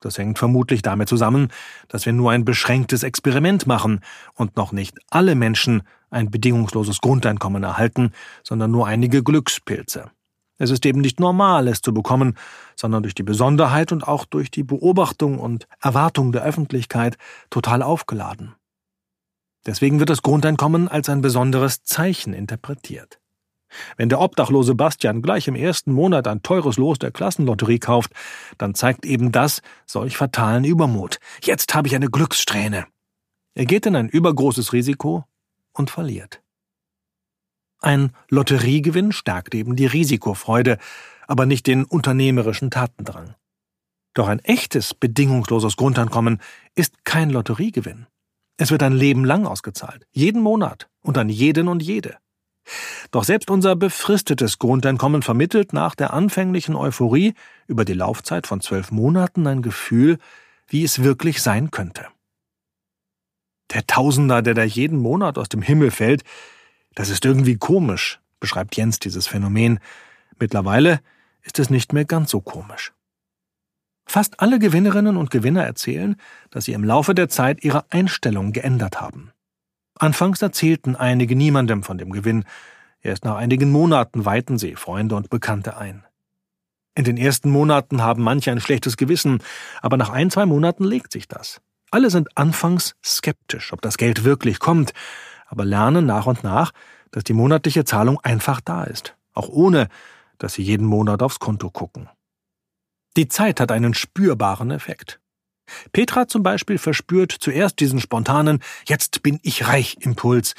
Das 0.00 0.18
hängt 0.18 0.38
vermutlich 0.38 0.82
damit 0.82 1.08
zusammen, 1.08 1.48
dass 1.88 2.06
wir 2.06 2.12
nur 2.12 2.30
ein 2.30 2.44
beschränktes 2.44 3.02
Experiment 3.02 3.66
machen 3.66 4.00
und 4.34 4.56
noch 4.56 4.72
nicht 4.72 4.98
alle 5.10 5.34
Menschen 5.34 5.82
ein 6.10 6.30
bedingungsloses 6.30 7.00
Grundeinkommen 7.00 7.62
erhalten, 7.62 8.12
sondern 8.42 8.70
nur 8.70 8.86
einige 8.86 9.22
Glückspilze. 9.22 10.10
Es 10.58 10.70
ist 10.70 10.86
eben 10.86 11.00
nicht 11.00 11.20
normal, 11.20 11.68
es 11.68 11.82
zu 11.82 11.92
bekommen, 11.92 12.36
sondern 12.76 13.02
durch 13.02 13.14
die 13.14 13.22
Besonderheit 13.22 13.92
und 13.92 14.06
auch 14.06 14.24
durch 14.24 14.50
die 14.50 14.62
Beobachtung 14.62 15.38
und 15.38 15.66
Erwartung 15.80 16.32
der 16.32 16.42
Öffentlichkeit 16.42 17.18
total 17.50 17.82
aufgeladen. 17.82 18.54
Deswegen 19.66 19.98
wird 19.98 20.10
das 20.10 20.22
Grundeinkommen 20.22 20.88
als 20.88 21.08
ein 21.08 21.20
besonderes 21.20 21.82
Zeichen 21.82 22.32
interpretiert. 22.32 23.18
Wenn 23.96 24.08
der 24.08 24.20
obdachlose 24.20 24.74
Bastian 24.74 25.22
gleich 25.22 25.48
im 25.48 25.56
ersten 25.56 25.92
Monat 25.92 26.28
ein 26.28 26.42
teures 26.42 26.76
Los 26.76 26.98
der 26.98 27.10
Klassenlotterie 27.10 27.80
kauft, 27.80 28.12
dann 28.58 28.74
zeigt 28.74 29.04
eben 29.04 29.32
das 29.32 29.60
solch 29.84 30.16
fatalen 30.16 30.64
Übermut. 30.64 31.18
Jetzt 31.42 31.74
habe 31.74 31.88
ich 31.88 31.96
eine 31.96 32.08
Glückssträhne. 32.08 32.86
Er 33.54 33.66
geht 33.66 33.86
in 33.86 33.96
ein 33.96 34.08
übergroßes 34.08 34.72
Risiko 34.72 35.24
und 35.72 35.90
verliert. 35.90 36.42
Ein 37.86 38.10
Lotteriegewinn 38.30 39.12
stärkt 39.12 39.54
eben 39.54 39.76
die 39.76 39.86
Risikofreude, 39.86 40.78
aber 41.28 41.46
nicht 41.46 41.68
den 41.68 41.84
unternehmerischen 41.84 42.72
Tatendrang. 42.72 43.36
Doch 44.12 44.26
ein 44.26 44.40
echtes, 44.40 44.92
bedingungsloses 44.92 45.76
Grundeinkommen 45.76 46.40
ist 46.74 47.04
kein 47.04 47.30
Lotteriegewinn. 47.30 48.08
Es 48.56 48.72
wird 48.72 48.82
ein 48.82 48.92
Leben 48.92 49.24
lang 49.24 49.46
ausgezahlt, 49.46 50.04
jeden 50.10 50.42
Monat 50.42 50.88
und 51.00 51.16
an 51.16 51.28
jeden 51.28 51.68
und 51.68 51.80
jede. 51.80 52.16
Doch 53.12 53.22
selbst 53.22 53.52
unser 53.52 53.76
befristetes 53.76 54.58
Grundeinkommen 54.58 55.22
vermittelt 55.22 55.72
nach 55.72 55.94
der 55.94 56.12
anfänglichen 56.12 56.74
Euphorie 56.74 57.34
über 57.68 57.84
die 57.84 57.92
Laufzeit 57.92 58.48
von 58.48 58.60
zwölf 58.60 58.90
Monaten 58.90 59.46
ein 59.46 59.62
Gefühl, 59.62 60.18
wie 60.66 60.82
es 60.82 61.04
wirklich 61.04 61.40
sein 61.40 61.70
könnte. 61.70 62.08
Der 63.72 63.86
Tausender, 63.86 64.42
der 64.42 64.54
da 64.54 64.64
jeden 64.64 64.98
Monat 64.98 65.38
aus 65.38 65.48
dem 65.48 65.62
Himmel 65.62 65.92
fällt, 65.92 66.24
das 66.96 67.10
ist 67.10 67.24
irgendwie 67.24 67.56
komisch, 67.56 68.18
beschreibt 68.40 68.74
Jens 68.74 68.98
dieses 68.98 69.28
Phänomen. 69.28 69.78
Mittlerweile 70.40 71.00
ist 71.42 71.60
es 71.60 71.70
nicht 71.70 71.92
mehr 71.92 72.06
ganz 72.06 72.30
so 72.30 72.40
komisch. 72.40 72.92
Fast 74.06 74.40
alle 74.40 74.58
Gewinnerinnen 74.58 75.16
und 75.16 75.30
Gewinner 75.30 75.62
erzählen, 75.62 76.16
dass 76.50 76.64
sie 76.64 76.72
im 76.72 76.84
Laufe 76.84 77.14
der 77.14 77.28
Zeit 77.28 77.62
ihre 77.62 77.84
Einstellung 77.90 78.52
geändert 78.52 79.00
haben. 79.00 79.32
Anfangs 79.98 80.40
erzählten 80.40 80.96
einige 80.96 81.36
niemandem 81.36 81.82
von 81.82 81.98
dem 81.98 82.10
Gewinn. 82.10 82.44
Erst 83.02 83.24
nach 83.24 83.36
einigen 83.36 83.70
Monaten 83.70 84.24
weihten 84.24 84.58
sie 84.58 84.74
Freunde 84.74 85.16
und 85.16 85.28
Bekannte 85.28 85.76
ein. 85.76 86.04
In 86.94 87.04
den 87.04 87.18
ersten 87.18 87.50
Monaten 87.50 88.00
haben 88.00 88.22
manche 88.22 88.50
ein 88.52 88.60
schlechtes 88.60 88.96
Gewissen, 88.96 89.42
aber 89.82 89.98
nach 89.98 90.10
ein, 90.10 90.30
zwei 90.30 90.46
Monaten 90.46 90.84
legt 90.84 91.12
sich 91.12 91.28
das. 91.28 91.60
Alle 91.90 92.08
sind 92.08 92.38
anfangs 92.38 92.94
skeptisch, 93.04 93.72
ob 93.74 93.82
das 93.82 93.98
Geld 93.98 94.24
wirklich 94.24 94.60
kommt, 94.60 94.92
aber 95.46 95.64
lernen 95.64 96.06
nach 96.06 96.26
und 96.26 96.44
nach, 96.44 96.72
dass 97.10 97.24
die 97.24 97.32
monatliche 97.32 97.84
Zahlung 97.84 98.20
einfach 98.20 98.60
da 98.60 98.84
ist, 98.84 99.16
auch 99.32 99.48
ohne, 99.48 99.88
dass 100.38 100.54
sie 100.54 100.62
jeden 100.62 100.86
Monat 100.86 101.22
aufs 101.22 101.38
Konto 101.38 101.70
gucken. 101.70 102.08
Die 103.16 103.28
Zeit 103.28 103.60
hat 103.60 103.72
einen 103.72 103.94
spürbaren 103.94 104.70
Effekt. 104.70 105.20
Petra 105.92 106.28
zum 106.28 106.42
Beispiel 106.42 106.78
verspürt 106.78 107.32
zuerst 107.32 107.80
diesen 107.80 108.00
spontanen 108.00 108.60
Jetzt 108.86 109.22
bin 109.22 109.40
ich 109.42 109.66
reich 109.66 109.96
Impuls. 110.00 110.54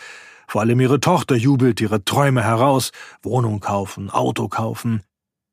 Vor 0.48 0.62
allem 0.62 0.80
ihre 0.80 1.00
Tochter 1.00 1.36
jubelt 1.36 1.80
ihre 1.82 2.04
Träume 2.04 2.44
heraus, 2.44 2.92
Wohnung 3.22 3.60
kaufen, 3.60 4.10
Auto 4.10 4.48
kaufen. 4.48 5.04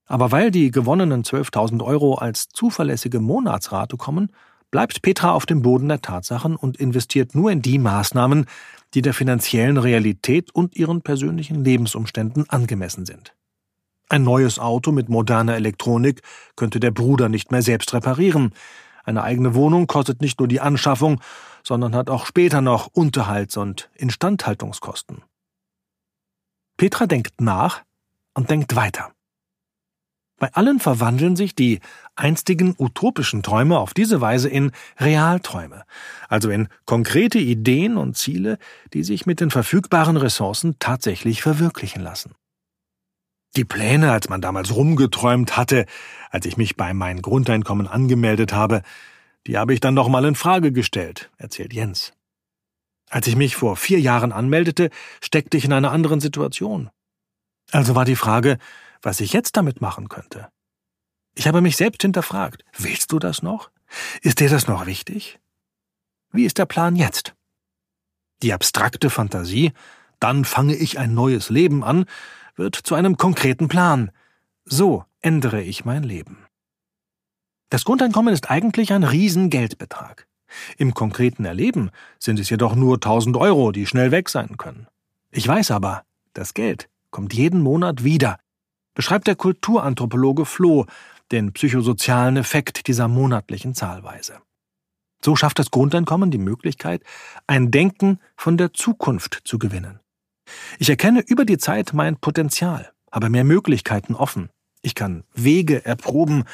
Aber 0.07 0.33
weil 0.33 0.51
die 0.51 0.71
gewonnenen 0.71 1.25
12.000 1.25 1.83
Euro 1.85 2.15
als 2.15 2.49
zuverlässige 2.49 3.21
Monatsrate 3.21 3.97
kommen, 3.97 4.31
bleibt 4.71 5.03
Petra 5.03 5.33
auf 5.33 5.47
dem 5.47 5.63
Boden 5.63 5.89
der 5.89 6.03
Tatsachen 6.03 6.57
und 6.57 6.77
investiert 6.77 7.35
nur 7.35 7.51
in 7.51 7.63
die 7.63 7.79
Maßnahmen, 7.79 8.47
die 8.95 9.03
der 9.03 9.15
finanziellen 9.15 9.77
Realität 9.77 10.55
und 10.55 10.77
ihren 10.77 11.03
persönlichen 11.03 11.65
Lebensumständen 11.65 12.49
angemessen 12.49 13.07
sind. 13.07 13.35
Ein 14.09 14.23
neues 14.23 14.59
Auto 14.59 14.93
mit 14.93 15.09
moderner 15.09 15.57
Elektronik 15.57 16.23
könnte 16.57 16.79
der 16.79 16.91
Bruder 16.91 17.29
nicht 17.29 17.51
mehr 17.51 17.63
selbst 17.63 17.93
reparieren. 17.95 18.53
Eine 19.03 19.23
eigene 19.23 19.55
Wohnung 19.55 19.87
kostet 19.87 20.21
nicht 20.21 20.39
nur 20.39 20.49
die 20.49 20.61
Anschaffung, 20.61 21.21
sondern 21.63 21.97
hat 21.97 22.11
auch 22.11 22.27
später 22.27 22.61
noch 22.61 22.89
Unterhalts- 22.89 23.57
und 23.57 23.91
Instandhaltungskosten. 23.95 25.23
Petra 26.77 27.07
denkt 27.07 27.41
nach 27.41 27.83
und 28.35 28.51
denkt 28.51 28.77
weiter. 28.77 29.14
Bei 30.45 30.53
allen 30.53 30.79
verwandeln 30.79 31.37
sich 31.37 31.55
die 31.55 31.81
einstigen 32.17 32.75
utopischen 32.77 33.43
Träume 33.43 33.79
auf 33.79 33.95
diese 33.95 34.21
Weise 34.21 34.51
in 34.51 34.73
Realträume, 34.99 35.85
also 36.29 36.51
in 36.51 36.69
konkrete 36.85 37.39
Ideen 37.39 37.97
und 37.97 38.19
Ziele, 38.19 38.59
die 38.93 39.05
sich 39.05 39.25
mit 39.25 39.41
den 39.41 39.51
verfügbaren 39.51 40.19
Ressourcen 40.19 40.77
tatsächlich 40.79 41.41
verwirklichen 41.41 42.03
lassen. 42.03 42.35
Die 43.57 43.65
Pläne, 43.65 44.13
als 44.13 44.29
man 44.29 44.43
damals 44.43 44.77
rumgeträumt 44.77 45.57
hatte, 45.57 45.87
als 46.29 46.45
ich 46.45 46.59
mich 46.59 46.77
bei 46.77 46.93
mein 46.93 47.23
Grundeinkommen 47.23 47.89
angemeldet 47.89 48.53
habe, 48.53 48.83
die 49.47 49.57
habe 49.57 49.73
ich 49.73 49.81
dann 49.81 49.95
noch 49.95 50.11
mal 50.11 50.27
in 50.27 50.35
Frage 50.35 50.73
gestellt, 50.73 51.31
erzählt 51.39 51.73
Jens. 51.73 52.13
Als 53.09 53.27
ich 53.29 53.37
mich 53.37 53.57
vor 53.57 53.77
vier 53.77 53.99
Jahren 53.99 54.31
anmeldete, 54.31 54.91
steckte 55.23 55.57
ich 55.57 55.65
in 55.65 55.73
einer 55.73 55.91
anderen 55.91 56.21
Situation. 56.21 56.91
Also 57.71 57.95
war 57.95 58.05
die 58.05 58.15
Frage, 58.15 58.59
was 59.05 59.21
ich 59.21 59.33
jetzt 59.33 59.57
damit 59.57 59.81
machen 59.81 60.09
könnte. 60.09 60.49
Ich 61.35 61.49
habe 61.49 61.61
mich 61.61 61.77
selbst 61.77 62.03
hinterfragt. 62.03 62.65
Willst 62.79 63.13
du 63.13 63.19
das 63.19 63.43
noch? 63.43 63.71
Ist 64.23 64.41
dir 64.41 64.49
das 64.49 64.67
noch 64.67 64.87
wichtig? 64.87 65.39
Wie 66.33 66.45
ist 66.45 66.59
der 66.59 66.67
Plan 66.67 66.97
jetzt? 66.97 67.35
Die 68.43 68.53
abstrakte 68.53 69.11
Fantasie, 69.11 69.73
dann 70.21 70.45
fange 70.45 70.75
ich 70.75 70.99
ein 70.99 71.15
neues 71.15 71.51
Leben 71.51 71.85
an, 71.85 72.07
wird 72.57 72.77
zu 72.77 72.95
einem 72.95 73.17
konkreten 73.17 73.69
Plan. 73.69 74.11
So 74.65 75.05
ändere 75.21 75.63
ich 75.63 75.85
mein 75.85 76.03
Leben. 76.03 76.47
Das 77.71 77.85
Grundeinkommen 77.85 78.33
ist 78.33 78.51
eigentlich 78.51 78.93
ein 78.93 79.05
Riesengeldbetrag. 79.05 80.27
Im 80.77 80.95
konkreten 80.95 81.45
Erleben 81.45 81.91
sind 82.19 82.39
es 82.39 82.49
jedoch 82.51 82.77
nur 82.77 82.97
1000 82.97 83.37
Euro, 83.37 83.73
die 83.73 83.87
schnell 83.87 84.13
weg 84.13 84.29
sein 84.29 84.57
können. 84.57 84.87
Ich 85.31 85.49
weiß 85.49 85.73
aber, 85.73 86.05
das 86.33 86.55
Geld 86.55 86.89
kommt 87.11 87.35
jeden 87.35 87.61
Monat 87.61 88.05
wieder, 88.05 88.39
beschreibt 88.95 89.27
der 89.27 89.37
Kulturanthropologe 89.37 90.45
Floh 90.45 90.87
den 91.33 91.53
psychosozialen 91.53 92.37
Effekt 92.37 92.87
dieser 92.87 93.09
monatlichen 93.09 93.75
Zahlweise. 93.75 94.41
So 95.25 95.37
schafft 95.37 95.59
das 95.59 95.71
Grundeinkommen 95.71 96.31
die 96.31 96.39
Möglichkeit, 96.39 97.03
ein 97.47 97.71
Denken 97.71 98.19
von 98.37 98.57
der 98.57 98.75
Zukunft 98.75 99.41
zu 99.45 99.59
gewinnen. 99.59 100.01
Ich 100.79 100.91
erkenne 100.91 101.21
über 101.27 101.45
die 101.45 101.59
Zeit 101.59 101.95
mein 101.95 102.19
Potenzial, 102.19 102.93
habe 103.11 103.31
mehr 103.31 103.45
Möglichkeiten 103.45 104.15
offen. 104.15 104.51
Ich 104.83 104.95
kann 104.95 105.25
Wege 105.33 105.85
erproben 105.85 106.45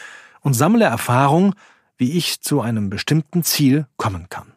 und 0.41 0.55
sammle 0.55 0.85
Erfahrung, 0.85 1.55
wie 1.97 2.13
ich 2.13 2.41
zu 2.41 2.61
einem 2.61 2.91
bestimmten 2.91 3.43
Ziel 3.43 3.87
kommen 3.97 4.29
kann. 4.29 4.55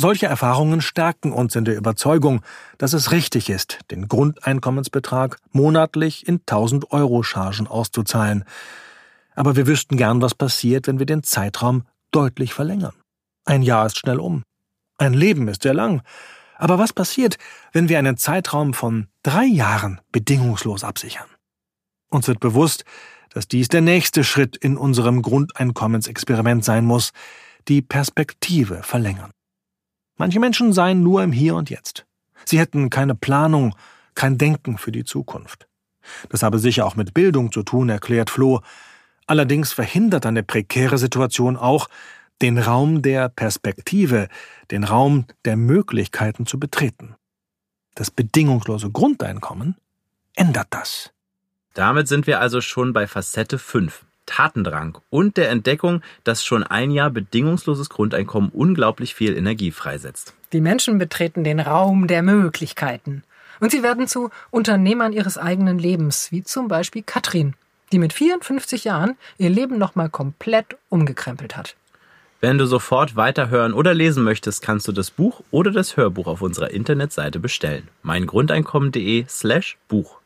Solche 0.00 0.26
Erfahrungen 0.26 0.80
stärken 0.80 1.32
uns 1.32 1.56
in 1.56 1.64
der 1.64 1.76
Überzeugung, 1.76 2.42
dass 2.78 2.92
es 2.92 3.10
richtig 3.10 3.50
ist, 3.50 3.80
den 3.90 4.06
Grundeinkommensbetrag 4.06 5.40
monatlich 5.50 6.28
in 6.28 6.36
1000 6.36 6.92
Euro 6.92 7.24
Chargen 7.24 7.66
auszuzahlen. 7.66 8.44
Aber 9.34 9.56
wir 9.56 9.66
wüssten 9.66 9.96
gern, 9.96 10.22
was 10.22 10.36
passiert, 10.36 10.86
wenn 10.86 11.00
wir 11.00 11.06
den 11.06 11.24
Zeitraum 11.24 11.82
deutlich 12.12 12.54
verlängern. 12.54 12.94
Ein 13.44 13.62
Jahr 13.62 13.86
ist 13.86 13.98
schnell 13.98 14.20
um. 14.20 14.44
Ein 14.98 15.14
Leben 15.14 15.48
ist 15.48 15.64
sehr 15.64 15.74
lang. 15.74 16.02
Aber 16.58 16.78
was 16.78 16.92
passiert, 16.92 17.36
wenn 17.72 17.88
wir 17.88 17.98
einen 17.98 18.16
Zeitraum 18.16 18.74
von 18.74 19.08
drei 19.24 19.46
Jahren 19.46 20.00
bedingungslos 20.12 20.84
absichern? 20.84 21.26
Uns 22.08 22.28
wird 22.28 22.38
bewusst, 22.38 22.84
dass 23.30 23.48
dies 23.48 23.66
der 23.66 23.80
nächste 23.80 24.22
Schritt 24.22 24.56
in 24.56 24.76
unserem 24.76 25.22
Grundeinkommensexperiment 25.22 26.64
sein 26.64 26.84
muss, 26.84 27.10
die 27.66 27.82
Perspektive 27.82 28.84
verlängern. 28.84 29.32
Manche 30.18 30.40
Menschen 30.40 30.72
seien 30.72 31.02
nur 31.02 31.22
im 31.22 31.32
Hier 31.32 31.54
und 31.54 31.70
Jetzt. 31.70 32.04
Sie 32.44 32.58
hätten 32.58 32.90
keine 32.90 33.14
Planung, 33.14 33.74
kein 34.14 34.36
Denken 34.36 34.76
für 34.76 34.92
die 34.92 35.04
Zukunft. 35.04 35.68
Das 36.28 36.42
habe 36.42 36.58
sicher 36.58 36.86
auch 36.86 36.96
mit 36.96 37.14
Bildung 37.14 37.52
zu 37.52 37.62
tun, 37.62 37.88
erklärt 37.88 38.30
Floh. 38.30 38.60
Allerdings 39.26 39.72
verhindert 39.72 40.26
eine 40.26 40.42
prekäre 40.42 40.98
Situation 40.98 41.56
auch, 41.56 41.88
den 42.42 42.58
Raum 42.58 43.02
der 43.02 43.28
Perspektive, 43.28 44.28
den 44.70 44.84
Raum 44.84 45.26
der 45.44 45.56
Möglichkeiten 45.56 46.46
zu 46.46 46.58
betreten. 46.58 47.14
Das 47.94 48.10
bedingungslose 48.10 48.90
Grundeinkommen 48.90 49.76
ändert 50.34 50.68
das. 50.70 51.12
Damit 51.74 52.08
sind 52.08 52.26
wir 52.26 52.40
also 52.40 52.60
schon 52.60 52.92
bei 52.92 53.06
Facette 53.06 53.58
5. 53.58 54.04
Tatendrang 54.28 54.98
und 55.10 55.36
der 55.36 55.50
Entdeckung, 55.50 56.02
dass 56.22 56.44
schon 56.44 56.62
ein 56.62 56.90
Jahr 56.90 57.10
bedingungsloses 57.10 57.88
Grundeinkommen 57.88 58.50
unglaublich 58.50 59.14
viel 59.14 59.36
Energie 59.36 59.72
freisetzt. 59.72 60.34
Die 60.52 60.60
Menschen 60.60 60.98
betreten 60.98 61.44
den 61.44 61.60
Raum 61.60 62.06
der 62.06 62.22
Möglichkeiten. 62.22 63.24
Und 63.60 63.72
sie 63.72 63.82
werden 63.82 64.06
zu 64.06 64.30
Unternehmern 64.50 65.12
ihres 65.12 65.38
eigenen 65.38 65.78
Lebens, 65.78 66.30
wie 66.30 66.44
zum 66.44 66.68
Beispiel 66.68 67.02
Katrin, 67.02 67.54
die 67.90 67.98
mit 67.98 68.12
54 68.12 68.84
Jahren 68.84 69.16
ihr 69.38 69.50
Leben 69.50 69.78
nochmal 69.78 70.10
komplett 70.10 70.76
umgekrempelt 70.90 71.56
hat. 71.56 71.74
Wenn 72.40 72.56
du 72.56 72.66
sofort 72.66 73.16
weiterhören 73.16 73.72
oder 73.72 73.94
lesen 73.94 74.22
möchtest, 74.22 74.62
kannst 74.62 74.86
du 74.86 74.92
das 74.92 75.10
Buch 75.10 75.42
oder 75.50 75.72
das 75.72 75.96
Hörbuch 75.96 76.28
auf 76.28 76.40
unserer 76.40 76.70
Internetseite 76.70 77.40
bestellen. 77.40 77.88
meingrundeinkommen.de 78.02 79.24
slash 79.28 79.76
Buch. 79.88 80.17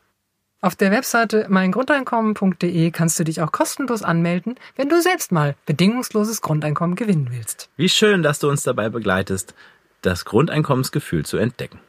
Auf 0.63 0.77
der 0.77 0.91
Webseite 0.91 1.47
meingrundeinkommen.de 1.49 2.91
kannst 2.91 3.19
du 3.19 3.25
dich 3.25 3.41
auch 3.41 3.51
kostenlos 3.51 4.01
anmelden, 4.01 4.55
wenn 4.77 4.87
du 4.87 5.01
selbst 5.01 5.33
mal 5.33 5.57
bedingungsloses 5.65 6.41
Grundeinkommen 6.41 6.95
gewinnen 6.95 7.27
willst. 7.31 7.69
Wie 7.75 7.89
schön, 7.89 8.23
dass 8.23 8.39
du 8.39 8.49
uns 8.49 8.63
dabei 8.63 8.87
begleitest, 8.87 9.55
das 10.03 10.23
Grundeinkommensgefühl 10.23 11.25
zu 11.25 11.35
entdecken. 11.35 11.81